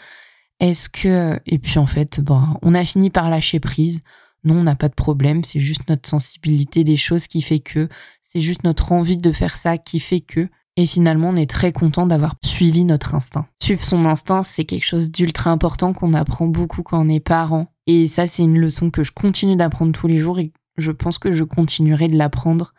Est-ce 0.60 0.88
que... 0.88 1.39
Et 1.47 1.57
puis 1.57 1.79
en 1.79 1.88
fait, 1.88 2.19
bon, 2.19 2.43
on 2.62 2.75
a 2.75 2.86
fini 2.86 3.10
par 3.10 3.29
lâcher 3.29 3.60
prise 3.60 4.01
non, 4.43 4.60
on 4.60 4.63
n'a 4.63 4.75
pas 4.75 4.88
de 4.88 4.95
problème, 4.95 5.43
c'est 5.43 5.60
juste 5.60 5.89
notre 5.89 6.07
sensibilité 6.07 6.84
des 6.84 6.95
choses 6.95 7.27
qui 7.27 7.41
fait 7.41 7.60
que, 7.60 7.89
c'est 8.21 8.41
juste 8.41 8.63
notre 8.63 8.91
envie 8.91 9.17
de 9.17 9.31
faire 9.31 9.57
ça 9.57 9.77
qui 9.77 9.99
fait 9.99 10.21
que, 10.21 10.49
et 10.79 10.85
finalement, 10.85 11.27
on 11.31 11.35
est 11.35 11.49
très 11.49 11.73
content 11.73 12.07
d'avoir 12.07 12.35
suivi 12.41 12.85
notre 12.85 13.13
instinct. 13.13 13.45
Suivre 13.61 13.83
son 13.83 14.05
instinct, 14.05 14.43
c'est 14.43 14.63
quelque 14.63 14.85
chose 14.85 15.11
d'ultra 15.11 15.51
important 15.51 15.91
qu'on 15.91 16.13
apprend 16.13 16.47
beaucoup 16.47 16.83
quand 16.83 17.05
on 17.05 17.09
est 17.09 17.19
parent. 17.19 17.73
Et 17.85 18.07
ça, 18.07 18.25
c'est 18.27 18.43
une 18.43 18.57
leçon 18.57 18.89
que 18.89 19.03
je 19.03 19.11
continue 19.11 19.57
d'apprendre 19.57 19.91
tous 19.91 20.07
les 20.07 20.17
jours 20.17 20.39
et 20.39 20.53
je 20.77 20.93
pense 20.93 21.19
que 21.19 21.33
je 21.33 21.43
continuerai 21.43 22.07
de 22.07 22.17
l'apprendre 22.17 22.71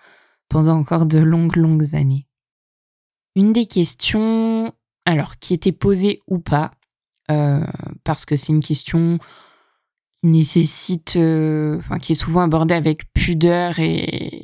pendant 0.48 0.78
encore 0.78 1.04
de 1.04 1.18
longues, 1.18 1.56
longues 1.56 1.94
années. 1.94 2.26
Une 3.36 3.52
des 3.52 3.66
questions, 3.66 4.72
alors, 5.04 5.38
qui 5.38 5.52
était 5.52 5.70
posée 5.70 6.20
ou 6.26 6.38
pas, 6.38 6.70
euh, 7.30 7.62
parce 8.02 8.24
que 8.24 8.34
c'est 8.34 8.54
une 8.54 8.62
question 8.62 9.18
qui 10.14 10.26
nécessite, 10.26 11.16
euh, 11.16 11.76
enfin, 11.80 11.98
qui 11.98 12.12
est 12.12 12.14
souvent 12.14 12.40
abordé 12.40 12.72
avec 12.72 13.12
pudeur 13.12 13.78
et, 13.78 14.39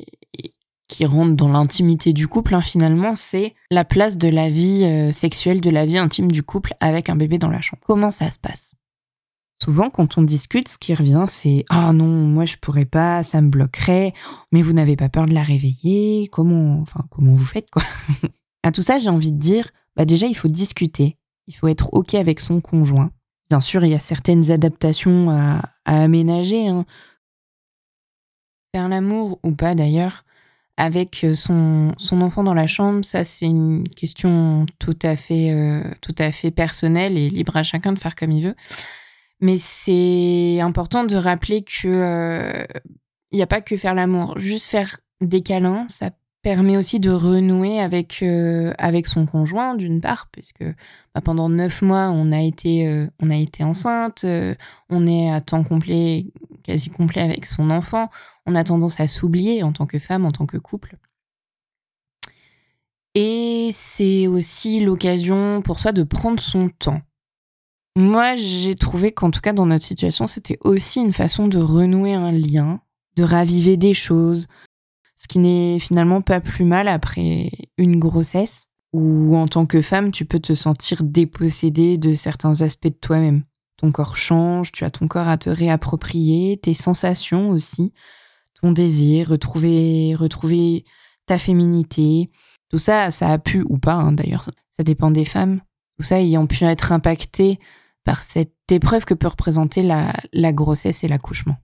qui 0.87 1.05
rentre 1.05 1.35
dans 1.35 1.49
l'intimité 1.49 2.13
du 2.13 2.27
couple, 2.27 2.55
hein, 2.55 2.61
finalement, 2.61 3.13
c'est 3.13 3.55
la 3.71 3.83
place 3.83 4.17
de 4.17 4.29
la 4.29 4.49
vie 4.49 4.83
euh, 4.85 5.11
sexuelle, 5.11 5.61
de 5.61 5.69
la 5.69 5.85
vie 5.85 5.97
intime 5.97 6.31
du 6.31 6.43
couple 6.43 6.73
avec 6.79 7.09
un 7.09 7.15
bébé 7.15 7.37
dans 7.37 7.49
la 7.49 7.61
chambre. 7.61 7.83
Comment 7.85 8.09
ça 8.09 8.31
se 8.31 8.39
passe? 8.39 8.75
Souvent, 9.61 9.89
quand 9.89 10.17
on 10.17 10.21
discute, 10.21 10.67
ce 10.67 10.77
qui 10.77 10.93
revient, 10.93 11.25
c'est 11.27 11.65
Ah 11.69 11.91
non, 11.91 12.05
moi 12.05 12.45
je 12.45 12.57
pourrais 12.57 12.85
pas, 12.85 13.23
ça 13.23 13.41
me 13.41 13.49
bloquerait, 13.49 14.13
mais 14.51 14.61
vous 14.61 14.73
n'avez 14.73 14.95
pas 14.95 15.09
peur 15.09 15.25
de 15.25 15.33
la 15.33 15.43
réveiller, 15.43 16.27
comment, 16.31 16.79
enfin, 16.79 17.03
comment 17.09 17.33
vous 17.33 17.45
faites, 17.45 17.69
quoi? 17.69 17.83
À 18.63 18.71
tout 18.71 18.81
ça, 18.81 18.99
j'ai 18.99 19.09
envie 19.09 19.31
de 19.31 19.39
dire 19.39 19.69
Bah, 19.95 20.05
déjà, 20.05 20.27
il 20.27 20.35
faut 20.35 20.47
discuter, 20.47 21.17
il 21.47 21.55
faut 21.55 21.67
être 21.67 21.93
OK 21.93 22.15
avec 22.15 22.39
son 22.39 22.61
conjoint. 22.61 23.11
Bien 23.49 23.61
sûr, 23.61 23.83
il 23.85 23.91
y 23.91 23.95
a 23.95 23.99
certaines 23.99 24.51
adaptations 24.51 25.29
à, 25.31 25.61
aménager. 25.85 26.67
Hein. 26.67 26.85
Faire 28.75 28.89
l'amour 28.89 29.39
ou 29.43 29.53
pas 29.53 29.73
d'ailleurs 29.73 30.25
avec 30.77 31.23
euh, 31.23 31.33
son, 31.33 31.93
son, 31.97 32.21
enfant 32.21 32.43
dans 32.43 32.53
la 32.53 32.67
chambre, 32.67 33.03
ça 33.03 33.23
c'est 33.23 33.47
une 33.47 33.83
question 33.89 34.65
tout 34.79 34.97
à 35.01 35.15
fait 35.15 35.51
euh, 35.51 35.83
tout 36.01 36.15
à 36.19 36.31
fait 36.31 36.51
personnelle 36.51 37.17
et 37.17 37.29
libre 37.29 37.57
à 37.57 37.63
chacun 37.63 37.91
de 37.91 37.99
faire 37.99 38.15
comme 38.15 38.31
il 38.31 38.43
veut. 38.43 38.55
Mais 39.41 39.57
c'est 39.57 40.59
important 40.61 41.03
de 41.03 41.15
rappeler 41.15 41.63
que 41.63 41.87
euh, 41.87 42.65
il 43.31 43.37
n'y 43.37 43.41
a 43.41 43.47
pas 43.47 43.61
que 43.61 43.75
faire 43.75 43.95
l'amour, 43.95 44.37
juste 44.37 44.69
faire 44.69 44.97
des 45.19 45.41
câlins, 45.41 45.85
ça 45.89 46.11
permet 46.43 46.77
aussi 46.77 46.99
de 46.99 47.09
renouer 47.09 47.79
avec, 47.79 48.23
avec 48.77 49.05
son 49.05 49.25
conjoint, 49.25 49.75
d'une 49.75 49.99
part, 49.99 50.29
puisque 50.31 50.63
bah, 51.13 51.21
pendant 51.21 51.49
neuf 51.49 51.81
mois, 51.81 52.09
on 52.09 52.31
a 52.31 52.41
été, 52.41 53.07
on 53.21 53.29
a 53.29 53.35
été 53.35 53.63
enceinte, 53.65 54.25
on 54.89 55.07
est 55.07 55.29
à 55.29 55.41
temps 55.41 55.63
complet, 55.63 56.27
quasi 56.67 56.89
complet 56.89 57.21
avec 57.21 57.45
son 57.45 57.69
enfant, 57.71 58.09
on 58.45 58.53
a 58.53 58.63
tendance 58.63 58.99
à 58.99 59.07
s'oublier 59.07 59.63
en 59.63 59.71
tant 59.71 59.85
que 59.85 59.99
femme, 59.99 60.25
en 60.25 60.31
tant 60.31 60.45
que 60.45 60.57
couple. 60.57 60.97
Et 63.15 63.69
c'est 63.71 64.27
aussi 64.27 64.81
l'occasion 64.81 65.61
pour 65.63 65.79
soi 65.79 65.91
de 65.91 66.03
prendre 66.03 66.39
son 66.39 66.69
temps. 66.69 67.01
Moi, 67.95 68.35
j'ai 68.35 68.75
trouvé 68.75 69.11
qu'en 69.11 69.31
tout 69.31 69.41
cas, 69.41 69.53
dans 69.53 69.65
notre 69.65 69.85
situation, 69.85 70.27
c'était 70.27 70.59
aussi 70.61 70.99
une 70.99 71.13
façon 71.13 71.47
de 71.47 71.57
renouer 71.57 72.13
un 72.13 72.31
lien, 72.31 72.81
de 73.15 73.23
raviver 73.23 73.75
des 73.75 73.95
choses, 73.95 74.47
ce 75.15 75.27
qui 75.27 75.39
n'est 75.39 75.79
finalement 75.79 76.21
pas 76.21 76.41
plus 76.41 76.65
mal 76.65 76.87
après 76.87 77.49
une 77.77 77.97
grossesse 77.97 78.73
où 78.93 79.35
en 79.35 79.47
tant 79.47 79.65
que 79.65 79.81
femme, 79.81 80.11
tu 80.11 80.25
peux 80.25 80.39
te 80.39 80.53
sentir 80.53 81.03
dépossédée 81.03 81.97
de 81.97 82.13
certains 82.13 82.61
aspects 82.61 82.87
de 82.87 82.93
toi-même. 82.93 83.43
Ton 83.77 83.91
corps 83.91 84.17
change, 84.17 84.71
tu 84.71 84.83
as 84.83 84.91
ton 84.91 85.07
corps 85.07 85.27
à 85.27 85.37
te 85.37 85.49
réapproprier, 85.49 86.57
tes 86.57 86.73
sensations 86.73 87.49
aussi, 87.49 87.93
ton 88.59 88.71
désir, 88.71 89.29
retrouver, 89.29 90.15
retrouver 90.15 90.83
ta 91.25 91.37
féminité. 91.37 92.29
Tout 92.69 92.79
ça, 92.79 93.11
ça 93.11 93.31
a 93.31 93.37
pu 93.37 93.63
ou 93.69 93.77
pas, 93.77 93.93
hein, 93.93 94.11
d'ailleurs, 94.11 94.49
ça 94.69 94.83
dépend 94.83 95.11
des 95.11 95.25
femmes. 95.25 95.61
Tout 95.97 96.03
ça 96.03 96.19
ayant 96.19 96.47
pu 96.47 96.63
être 96.63 96.91
impacté 96.91 97.59
par 98.03 98.23
cette 98.23 98.53
épreuve 98.71 99.05
que 99.05 99.13
peut 99.13 99.27
représenter 99.27 99.83
la 99.83 100.53
grossesse 100.53 101.03
et 101.03 101.07
l'accouchement. 101.07 101.57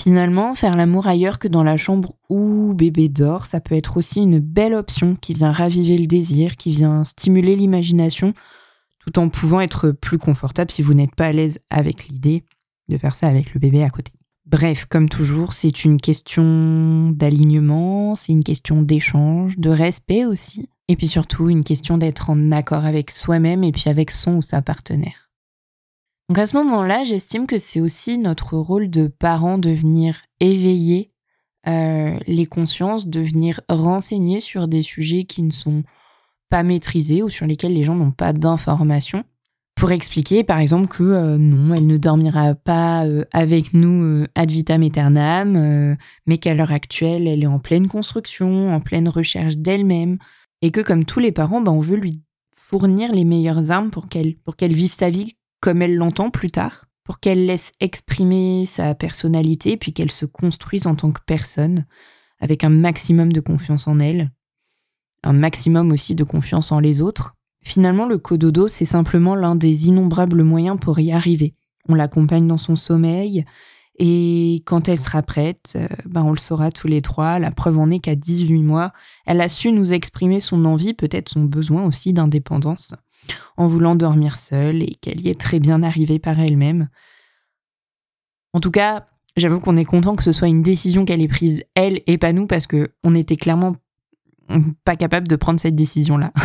Finalement, 0.00 0.54
faire 0.54 0.76
l'amour 0.76 1.08
ailleurs 1.08 1.40
que 1.40 1.48
dans 1.48 1.64
la 1.64 1.76
chambre 1.76 2.14
où 2.28 2.72
bébé 2.72 3.08
dort, 3.08 3.46
ça 3.46 3.60
peut 3.60 3.74
être 3.74 3.96
aussi 3.96 4.20
une 4.20 4.38
belle 4.38 4.74
option 4.74 5.16
qui 5.16 5.34
vient 5.34 5.50
raviver 5.50 5.98
le 5.98 6.06
désir, 6.06 6.56
qui 6.56 6.70
vient 6.70 7.02
stimuler 7.02 7.56
l'imagination, 7.56 8.32
tout 9.08 9.18
en 9.18 9.28
pouvant 9.30 9.60
être 9.60 9.90
plus 9.90 10.18
confortable 10.18 10.70
si 10.70 10.82
vous 10.82 10.92
n'êtes 10.92 11.14
pas 11.14 11.26
à 11.26 11.32
l'aise 11.32 11.60
avec 11.70 12.08
l'idée 12.08 12.44
de 12.88 12.98
faire 12.98 13.14
ça 13.14 13.28
avec 13.28 13.54
le 13.54 13.60
bébé 13.60 13.82
à 13.82 13.90
côté. 13.90 14.12
Bref, 14.44 14.84
comme 14.86 15.08
toujours, 15.08 15.52
c'est 15.52 15.84
une 15.84 16.00
question 16.00 17.10
d'alignement, 17.10 18.16
c'est 18.16 18.32
une 18.32 18.42
question 18.42 18.82
d'échange, 18.82 19.58
de 19.58 19.70
respect 19.70 20.24
aussi. 20.24 20.68
Et 20.88 20.96
puis 20.96 21.06
surtout, 21.06 21.48
une 21.48 21.64
question 21.64 21.98
d'être 21.98 22.30
en 22.30 22.50
accord 22.50 22.84
avec 22.84 23.10
soi-même 23.10 23.64
et 23.64 23.72
puis 23.72 23.88
avec 23.88 24.10
son 24.10 24.36
ou 24.36 24.42
sa 24.42 24.62
partenaire. 24.62 25.30
Donc 26.28 26.38
à 26.38 26.46
ce 26.46 26.56
moment-là, 26.58 27.04
j'estime 27.04 27.46
que 27.46 27.58
c'est 27.58 27.80
aussi 27.80 28.18
notre 28.18 28.56
rôle 28.56 28.90
de 28.90 29.06
parent 29.06 29.58
de 29.58 29.70
venir 29.70 30.22
éveiller 30.40 31.12
euh, 31.66 32.18
les 32.26 32.46
consciences, 32.46 33.06
de 33.06 33.20
venir 33.20 33.60
renseigner 33.68 34.40
sur 34.40 34.68
des 34.68 34.82
sujets 34.82 35.24
qui 35.24 35.42
ne 35.42 35.50
sont 35.50 35.82
pas 35.82 35.88
maîtrisés 36.50 37.22
ou 37.22 37.28
sur 37.28 37.46
lesquels 37.46 37.74
les 37.74 37.84
gens 37.84 37.94
n'ont 37.94 38.10
pas 38.10 38.32
d'informations 38.32 39.24
pour 39.78 39.92
expliquer 39.92 40.42
par 40.42 40.58
exemple 40.58 40.88
que 40.88 41.04
euh, 41.04 41.38
non, 41.38 41.72
elle 41.72 41.86
ne 41.86 41.96
dormira 41.96 42.56
pas 42.56 43.06
euh, 43.06 43.24
avec 43.32 43.74
nous 43.74 44.02
euh, 44.02 44.26
ad 44.34 44.50
vitam 44.50 44.82
aeternam, 44.82 45.96
mais 46.26 46.38
qu'à 46.38 46.54
l'heure 46.54 46.72
actuelle, 46.72 47.28
elle 47.28 47.44
est 47.44 47.46
en 47.46 47.60
pleine 47.60 47.86
construction, 47.86 48.74
en 48.74 48.80
pleine 48.80 49.08
recherche 49.08 49.56
d'elle-même, 49.56 50.18
et 50.62 50.72
que 50.72 50.80
comme 50.80 51.04
tous 51.04 51.20
les 51.20 51.30
parents, 51.30 51.60
ben, 51.60 51.70
on 51.70 51.78
veut 51.78 51.96
lui 51.96 52.22
fournir 52.56 53.12
les 53.12 53.24
meilleures 53.24 53.70
armes 53.70 53.90
pour 53.90 54.08
qu'elle 54.08 54.36
pour 54.38 54.56
qu'elle 54.56 54.72
vive 54.72 54.92
sa 54.92 55.10
vie 55.10 55.36
comme 55.60 55.80
elle 55.80 55.94
l'entend 55.94 56.30
plus 56.30 56.50
tard, 56.50 56.86
pour 57.04 57.20
qu'elle 57.20 57.46
laisse 57.46 57.72
exprimer 57.78 58.66
sa 58.66 58.96
personnalité, 58.96 59.76
puis 59.76 59.92
qu'elle 59.92 60.10
se 60.10 60.26
construise 60.26 60.88
en 60.88 60.96
tant 60.96 61.12
que 61.12 61.20
personne, 61.24 61.86
avec 62.40 62.64
un 62.64 62.68
maximum 62.68 63.32
de 63.32 63.40
confiance 63.40 63.86
en 63.86 64.00
elle, 64.00 64.32
un 65.24 65.32
maximum 65.32 65.92
aussi 65.92 66.14
de 66.14 66.24
confiance 66.24 66.72
en 66.72 66.80
les 66.80 67.02
autres 67.02 67.34
Finalement, 67.60 68.06
le 68.06 68.18
cododo, 68.18 68.68
c'est 68.68 68.84
simplement 68.84 69.34
l'un 69.34 69.56
des 69.56 69.88
innombrables 69.88 70.42
moyens 70.42 70.78
pour 70.80 70.98
y 71.00 71.12
arriver. 71.12 71.54
On 71.88 71.94
l'accompagne 71.94 72.46
dans 72.46 72.56
son 72.56 72.76
sommeil, 72.76 73.44
et 73.98 74.62
quand 74.64 74.88
elle 74.88 75.00
sera 75.00 75.22
prête, 75.22 75.76
ben 76.06 76.22
on 76.22 76.30
le 76.30 76.38
saura 76.38 76.70
tous 76.70 76.86
les 76.86 77.02
trois. 77.02 77.38
La 77.38 77.50
preuve 77.50 77.78
en 77.78 77.90
est 77.90 77.98
qu'à 77.98 78.14
18 78.14 78.62
mois, 78.62 78.92
elle 79.26 79.40
a 79.40 79.48
su 79.48 79.72
nous 79.72 79.92
exprimer 79.92 80.40
son 80.40 80.64
envie, 80.64 80.94
peut-être 80.94 81.28
son 81.28 81.42
besoin 81.42 81.84
aussi 81.84 82.12
d'indépendance, 82.12 82.94
en 83.56 83.66
voulant 83.66 83.96
dormir 83.96 84.36
seule 84.36 84.82
et 84.82 84.94
qu'elle 85.00 85.20
y 85.20 85.28
est 85.28 85.40
très 85.40 85.58
bien 85.58 85.82
arrivée 85.82 86.20
par 86.20 86.38
elle-même. 86.38 86.88
En 88.52 88.60
tout 88.60 88.70
cas, 88.70 89.04
j'avoue 89.36 89.58
qu'on 89.58 89.76
est 89.76 89.84
content 89.84 90.14
que 90.14 90.22
ce 90.22 90.32
soit 90.32 90.48
une 90.48 90.62
décision 90.62 91.04
qu'elle 91.04 91.22
ait 91.22 91.28
prise 91.28 91.64
elle 91.74 92.00
et 92.06 92.18
pas 92.18 92.32
nous 92.32 92.46
parce 92.46 92.66
que 92.66 92.92
on 93.02 93.14
était 93.14 93.36
clairement 93.36 93.74
pas 94.84 94.96
capable 94.96 95.28
de 95.28 95.36
prendre 95.36 95.60
cette 95.60 95.76
décision-là. 95.76 96.32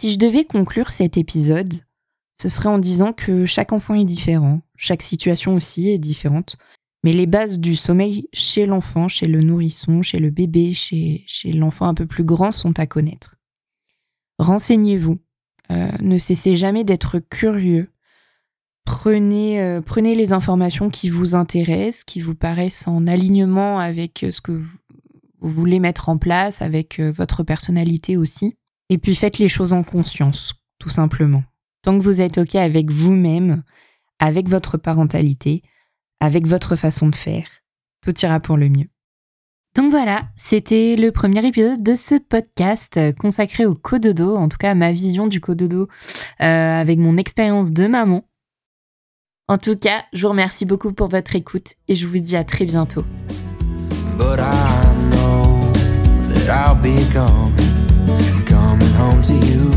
Si 0.00 0.12
je 0.12 0.18
devais 0.18 0.44
conclure 0.44 0.90
cet 0.90 1.16
épisode, 1.16 1.72
ce 2.34 2.48
serait 2.48 2.68
en 2.68 2.78
disant 2.78 3.12
que 3.12 3.46
chaque 3.46 3.72
enfant 3.72 3.94
est 3.94 4.04
différent, 4.04 4.60
chaque 4.76 5.02
situation 5.02 5.54
aussi 5.54 5.88
est 5.88 5.98
différente, 5.98 6.56
mais 7.04 7.12
les 7.12 7.26
bases 7.26 7.58
du 7.58 7.76
sommeil 7.76 8.28
chez 8.32 8.66
l'enfant, 8.66 9.08
chez 9.08 9.26
le 9.26 9.40
nourrisson, 9.40 10.02
chez 10.02 10.18
le 10.18 10.30
bébé, 10.30 10.72
chez, 10.72 11.24
l'enfant 11.52 11.86
un 11.86 11.94
peu 11.94 12.06
plus 12.06 12.24
grand 12.24 12.50
sont 12.50 12.78
à 12.78 12.86
connaître. 12.86 13.36
Renseignez-vous, 14.38 15.18
euh, 15.70 15.90
ne 16.00 16.18
cessez 16.18 16.56
jamais 16.56 16.82
d'être 16.82 17.20
curieux, 17.20 17.92
prenez, 18.84 19.62
euh, 19.62 19.80
prenez 19.80 20.14
les 20.14 20.32
informations 20.32 20.90
qui 20.90 21.08
vous 21.08 21.34
intéressent, 21.34 22.04
qui 22.04 22.20
vous 22.20 22.34
paraissent 22.34 22.88
en 22.88 23.06
alignement 23.06 23.78
avec 23.78 24.26
ce 24.30 24.40
que 24.40 24.52
vous 24.52 24.78
voulez 25.50 25.80
mettre 25.80 26.08
en 26.08 26.18
place, 26.18 26.62
avec 26.62 27.00
euh, 27.00 27.10
votre 27.10 27.42
personnalité 27.42 28.16
aussi. 28.16 28.56
Et 28.88 28.98
puis 28.98 29.14
faites 29.14 29.38
les 29.38 29.48
choses 29.48 29.72
en 29.72 29.82
conscience, 29.82 30.54
tout 30.78 30.90
simplement. 30.90 31.42
Tant 31.82 31.98
que 31.98 32.02
vous 32.04 32.20
êtes 32.20 32.38
OK 32.38 32.54
avec 32.54 32.90
vous-même, 32.90 33.62
avec 34.18 34.48
votre 34.48 34.76
parentalité, 34.76 35.62
avec 36.20 36.46
votre 36.46 36.76
façon 36.76 37.08
de 37.08 37.14
faire, 37.14 37.46
tout 38.02 38.14
ira 38.22 38.40
pour 38.40 38.56
le 38.56 38.68
mieux. 38.68 38.88
Donc 39.74 39.90
voilà, 39.90 40.22
c'était 40.36 40.94
le 40.94 41.10
premier 41.10 41.44
épisode 41.44 41.82
de 41.82 41.94
ce 41.94 42.14
podcast 42.14 43.00
consacré 43.18 43.66
au 43.66 43.74
cododo, 43.74 44.36
en 44.36 44.48
tout 44.48 44.56
cas 44.56 44.70
à 44.70 44.74
ma 44.74 44.92
vision 44.92 45.26
du 45.26 45.40
cododo 45.40 45.88
euh, 46.40 46.80
avec 46.80 46.98
mon 47.00 47.16
expérience 47.16 47.72
de 47.72 47.88
maman. 47.88 48.24
En 49.48 49.58
tout 49.58 49.76
cas, 49.76 50.04
je 50.12 50.22
vous 50.22 50.28
remercie 50.28 50.64
beaucoup 50.64 50.92
pour 50.92 51.08
votre 51.08 51.34
écoute 51.34 51.74
et 51.88 51.96
je 51.96 52.06
vous 52.06 52.18
dis 52.18 52.36
à 52.36 52.44
très 52.44 52.64
bientôt. 52.64 53.04
that 56.46 56.68
I'll 56.68 56.74
be 56.74 56.94
coming, 57.10 58.44
coming 58.44 58.92
home 58.92 59.22
to 59.22 59.32
you. 59.32 59.70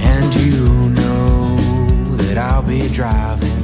And 0.00 0.34
you 0.34 0.88
know 0.90 1.56
that 2.16 2.38
I'll 2.38 2.62
be 2.62 2.88
driving. 2.88 3.57